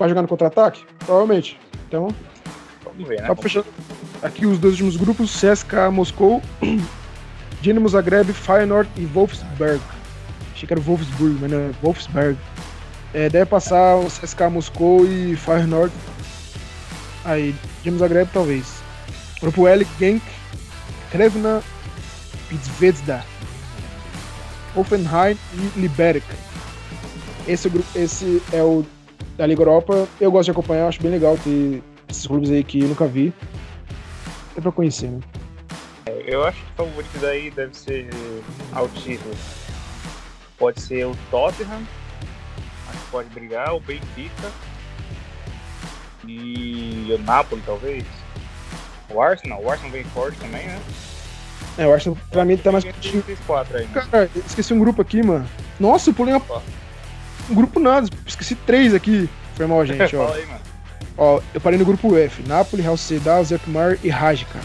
pra 0.00 0.08
jogar 0.08 0.22
no 0.22 0.28
contra-ataque? 0.28 0.82
Provavelmente. 1.04 1.60
Então, 1.86 2.08
vamos 2.82 3.06
ver, 3.06 3.20
né? 3.20 3.28
fechando 3.36 3.66
aqui 4.22 4.46
os 4.46 4.58
dois 4.58 4.72
últimos 4.72 4.96
grupos, 4.96 5.38
CSKA 5.38 5.90
Moscou, 5.90 6.40
Dinamo 7.60 7.86
Zagreb, 7.86 8.32
Feyenoord 8.32 8.88
e 8.96 9.04
Wolfsburg. 9.04 9.82
Achei 10.54 10.66
que 10.66 10.72
era 10.72 10.80
Wolfsburg, 10.80 11.36
mas 11.42 11.50
não 11.50 11.58
é 11.58 11.70
Wolfsburg. 11.82 12.38
É, 13.12 13.28
deve 13.28 13.44
passar 13.44 13.96
o 13.96 14.06
CSKA 14.06 14.48
Moscou 14.48 15.04
e 15.04 15.36
Feyenoord. 15.36 15.92
Aí, 17.26 17.54
Dinamo 17.82 17.98
Zagreb 17.98 18.30
talvez. 18.32 18.80
Grupo 19.42 19.68
L, 19.68 19.86
Genk, 19.98 20.22
Krevna, 21.10 21.62
Pitzvezda, 22.48 23.22
Hoffenheim 24.74 25.36
e 25.52 25.78
Liberec. 25.78 26.24
Esse, 27.46 27.70
esse 27.94 28.42
é 28.50 28.62
o 28.62 28.82
da 29.40 29.46
Liga 29.46 29.62
Europa. 29.62 30.06
Eu 30.20 30.30
gosto 30.30 30.44
de 30.44 30.50
acompanhar, 30.50 30.86
acho 30.86 31.00
bem 31.00 31.10
legal 31.10 31.34
ter 31.38 31.82
esses 32.06 32.26
clubes 32.26 32.50
aí 32.50 32.62
que 32.62 32.80
eu 32.80 32.88
nunca 32.88 33.06
vi. 33.06 33.32
É 34.54 34.60
pra 34.60 34.70
conhecer, 34.70 35.08
né? 35.08 35.20
Eu 36.26 36.44
acho 36.44 36.58
que 36.58 36.82
o 36.82 36.84
favorito 36.84 37.18
daí 37.22 37.50
deve 37.50 37.74
ser 37.74 38.10
ao 38.72 38.86
título. 38.88 39.34
Pode 40.58 40.82
ser 40.82 41.06
o 41.06 41.16
Tottenham, 41.30 41.80
acho 42.90 42.98
que 42.98 43.10
pode 43.10 43.30
brigar, 43.30 43.74
o 43.74 43.80
Benfica 43.80 44.50
e 46.28 47.16
o 47.18 47.22
Napoli 47.24 47.62
talvez. 47.64 48.04
O 49.08 49.22
Arsenal, 49.22 49.62
o 49.62 49.70
Arsenal 49.70 49.90
vem 49.90 50.04
forte 50.04 50.38
também, 50.38 50.66
né? 50.66 50.78
É, 51.78 51.86
o 51.86 51.94
Arsenal 51.94 52.18
pra 52.30 52.44
mim 52.44 52.58
tá 52.58 52.70
mais. 52.70 52.84
Né? 52.84 52.92
Cara, 54.10 54.30
esqueci 54.46 54.74
um 54.74 54.78
grupo 54.78 55.00
aqui, 55.00 55.22
mano. 55.22 55.48
Nossa, 55.78 56.10
eu 56.10 56.14
pulei 56.14 56.34
uma... 56.34 56.42
um 57.50 57.54
grupo 57.54 57.80
nada, 57.80 58.08
esqueci 58.26 58.54
três 58.54 58.94
aqui. 58.94 59.28
Foi 59.54 59.66
mal, 59.66 59.84
gente, 59.84 60.16
ó. 60.16 60.30
aí, 60.32 60.46
ó, 61.16 61.40
eu 61.52 61.60
parei 61.60 61.78
no 61.78 61.84
grupo 61.84 62.16
F: 62.16 62.42
Napoli, 62.46 62.82
Real 62.82 62.96
Sociedad, 62.96 63.44
Zekmar 63.44 63.98
e 64.02 64.08
Rajka. 64.08 64.58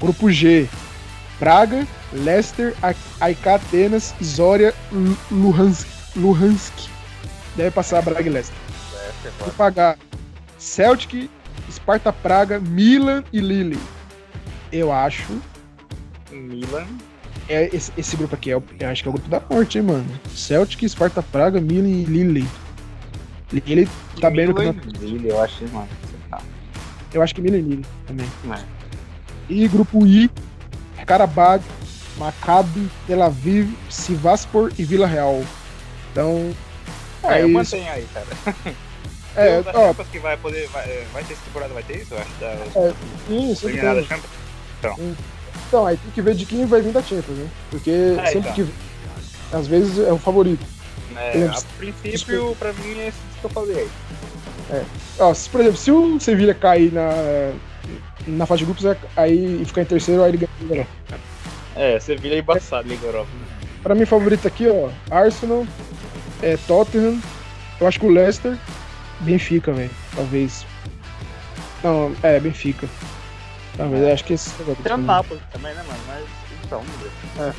Grupo 0.00 0.30
G: 0.30 0.68
Praga, 1.38 1.86
Leicester, 2.12 2.74
AIK 3.20 3.46
Atenas, 3.46 4.14
Zória, 4.22 4.74
Luhansk. 5.30 5.86
Luhansk. 6.16 6.72
Deve 7.54 7.70
passar 7.70 8.02
Braga 8.02 8.28
e 8.28 8.32
Leicester. 8.32 8.56
Vou 9.38 9.50
pagar 9.50 9.98
Celtic, 10.58 11.30
Sparta 11.70 12.12
Praga, 12.12 12.58
Milan 12.58 13.22
e 13.32 13.40
Lille. 13.40 13.78
Eu 14.72 14.92
acho. 14.92 15.40
Milan. 16.30 16.86
É, 17.48 17.70
esse, 17.74 17.92
esse 17.96 18.16
grupo 18.16 18.34
aqui 18.34 18.50
é, 18.50 18.54
eu 18.54 18.62
acho 18.88 19.02
que 19.02 19.08
é 19.08 19.10
o 19.10 19.12
grupo 19.12 19.28
da 19.28 19.40
morte, 19.48 19.78
hein, 19.78 19.84
mano. 19.84 20.20
Celtic, 20.34 20.88
Sparta 20.88 21.22
Praga, 21.22 21.60
Milan 21.60 21.88
e 21.88 22.04
Lille. 22.04 22.48
Lille 23.52 23.88
tá 24.20 24.30
bem 24.30 24.46
no 24.46 24.54
campeonato. 24.54 24.88
Lille, 25.00 25.28
eu 25.28 25.40
acho, 25.40 25.64
mano. 25.68 25.88
Eu 27.14 27.22
acho 27.22 27.34
que 27.34 27.40
Milan 27.40 27.58
e 27.58 27.62
Lille 27.62 27.86
também. 28.06 28.26
É. 28.52 28.62
E 29.48 29.68
grupo 29.68 30.04
I, 30.04 30.28
Karabag, 31.06 31.62
Maccabi, 32.18 32.90
Tel 33.06 33.22
Aviv, 33.22 33.72
Sivaspor 33.88 34.72
e 34.76 34.84
Vila 34.84 35.06
Real. 35.06 35.44
Então. 36.10 36.52
É, 37.22 37.38
é 37.38 37.42
eu 37.42 37.48
mantenho 37.48 37.90
aí, 37.90 38.06
cara. 38.12 38.26
É, 39.36 39.62
ó, 39.74 39.92
que 39.92 40.18
vai 40.18 40.34
poder. 40.38 40.66
Vai, 40.68 41.04
vai 41.12 41.22
ter 41.22 41.34
essa 41.34 41.42
temporada, 41.44 41.74
vai 41.74 41.82
ter 41.82 41.98
isso? 41.98 42.14
Eu 42.14 42.18
acho. 42.18 42.30
Da, 42.40 42.46
é, 42.46 42.94
tem. 43.28 44.22
Então. 44.78 45.16
Então, 45.68 45.86
aí 45.86 45.96
tem 45.96 46.10
que 46.12 46.22
ver 46.22 46.34
de 46.34 46.46
quem 46.46 46.64
vai 46.66 46.80
vir 46.80 46.92
da 46.92 47.02
Champions, 47.02 47.38
né? 47.38 47.48
Porque 47.70 47.90
é, 47.90 48.26
sempre 48.26 48.50
então. 48.50 48.66
que. 48.66 48.72
Às 49.52 49.66
vezes 49.66 49.98
é 49.98 50.12
o 50.12 50.18
favorito. 50.18 50.64
É, 51.16 51.46
a 51.46 51.62
princípio, 51.78 52.54
pra 52.58 52.72
mim, 52.72 52.98
é 52.98 53.08
isso 53.08 53.18
que 53.40 53.46
eu 53.46 53.50
falei 53.50 53.78
aí. 53.78 53.88
É. 54.70 54.84
Ó, 55.18 55.32
se, 55.32 55.48
por 55.48 55.60
exemplo, 55.60 55.78
se 55.78 55.90
o 55.90 56.20
Sevilla 56.20 56.52
cair 56.52 56.92
na, 56.92 57.10
na 58.26 58.46
fase 58.46 58.60
de 58.60 58.64
grupos 58.66 58.84
é, 58.84 58.96
aí, 59.16 59.62
e 59.62 59.64
ficar 59.64 59.82
em 59.82 59.86
terceiro, 59.86 60.22
aí 60.22 60.30
ele 60.30 60.38
ganha 60.38 60.50
a 60.52 60.62
Liga 60.62 60.74
Europa. 60.74 60.90
É, 61.74 62.00
Sevilha 62.00 62.34
é 62.34 62.38
embaçado, 62.38 62.88
Liga 62.88 63.06
Europa. 63.06 63.30
Pra 63.82 63.94
mim, 63.94 64.04
favorito 64.04 64.46
aqui, 64.46 64.66
ó, 64.68 64.90
Arsenal, 65.10 65.66
é, 66.42 66.56
Tottenham, 66.66 67.20
eu 67.80 67.86
acho 67.86 68.00
que 68.00 68.06
o 68.06 68.10
Leicester, 68.10 68.58
Benfica, 69.20 69.72
velho, 69.72 69.90
talvez. 70.14 70.66
Não, 71.82 72.12
é, 72.22 72.40
Benfica. 72.40 72.88
Talvez, 73.76 74.02
é. 74.02 74.12
acho 74.12 74.24
que 74.24 74.32
esse... 74.32 74.50
Tem 74.82 74.92
o 74.92 74.96
Napoli 74.96 75.40
também, 75.52 75.74
né, 75.74 75.82
mano? 75.82 76.00
Mas, 76.06 76.24
então. 76.64 76.82
É. 77.38 77.52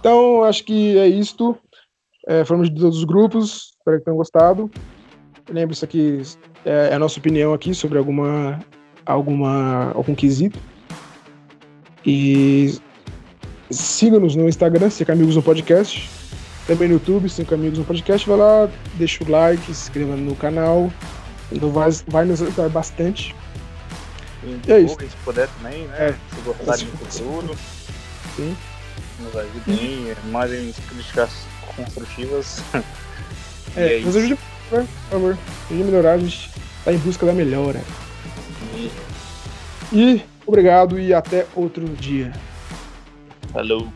Então, 0.00 0.44
acho 0.44 0.64
que 0.64 0.98
é 0.98 1.06
isto. 1.06 1.56
É, 2.26 2.44
falamos 2.44 2.70
de 2.70 2.80
todos 2.80 2.98
os 2.98 3.04
grupos, 3.04 3.74
espero 3.78 3.98
que 3.98 4.04
tenham 4.04 4.16
gostado. 4.16 4.70
Lembre-se 5.48 5.86
que 5.86 6.22
é, 6.64 6.90
é 6.90 6.94
a 6.94 6.98
nossa 6.98 7.18
opinião 7.18 7.52
aqui 7.52 7.74
sobre 7.74 7.98
alguma, 7.98 8.60
alguma 9.04 9.92
algum 9.92 10.14
quesito. 10.14 10.58
E 12.06 12.78
siga-nos 13.70 14.36
no 14.36 14.48
Instagram, 14.48 14.90
Cinco 14.90 15.12
Amigos 15.12 15.36
no 15.36 15.42
Podcast. 15.42 16.08
Também 16.66 16.88
no 16.88 16.94
YouTube, 16.94 17.28
Cinco 17.28 17.54
Amigos 17.54 17.78
no 17.78 17.84
Podcast. 17.84 18.28
Vai 18.28 18.38
lá, 18.38 18.68
deixa 18.94 19.24
o 19.24 19.30
like, 19.30 19.64
se 19.64 19.70
inscreva 19.70 20.16
no 20.16 20.34
canal. 20.36 20.92
Então 21.50 21.70
vai, 21.70 21.90
vai 22.08 22.24
nos 22.24 22.40
ajudar 22.40 22.68
bastante. 22.68 23.34
E 24.44 24.72
é 24.72 24.80
isso. 24.80 24.96
Se 24.98 25.16
puder 25.24 25.48
também, 25.48 25.86
né? 25.86 26.08
É. 26.08 26.34
Se 26.34 26.40
gostar 26.42 26.76
de 26.76 26.86
conteúdo. 26.86 27.56
Sim. 28.36 28.56
Nos 29.20 29.36
ajudem, 29.36 30.14
mandem 30.30 30.74
críticas 30.88 31.30
construtivas. 31.76 32.62
É, 33.74 33.96
é 33.96 34.00
nos 34.00 34.14
ajude, 34.14 34.36
por 34.68 34.84
favor. 35.08 35.38
Ajude 35.70 35.82
a 35.82 35.84
melhorar, 35.86 36.12
a 36.12 36.18
gente 36.18 36.50
tá 36.84 36.92
em 36.92 36.98
busca 36.98 37.24
da 37.24 37.32
melhora. 37.32 37.80
E 39.90 40.22
obrigado 40.46 41.00
e 41.00 41.14
até 41.14 41.46
outro 41.54 41.88
dia. 41.88 42.32
Falou. 43.50 43.90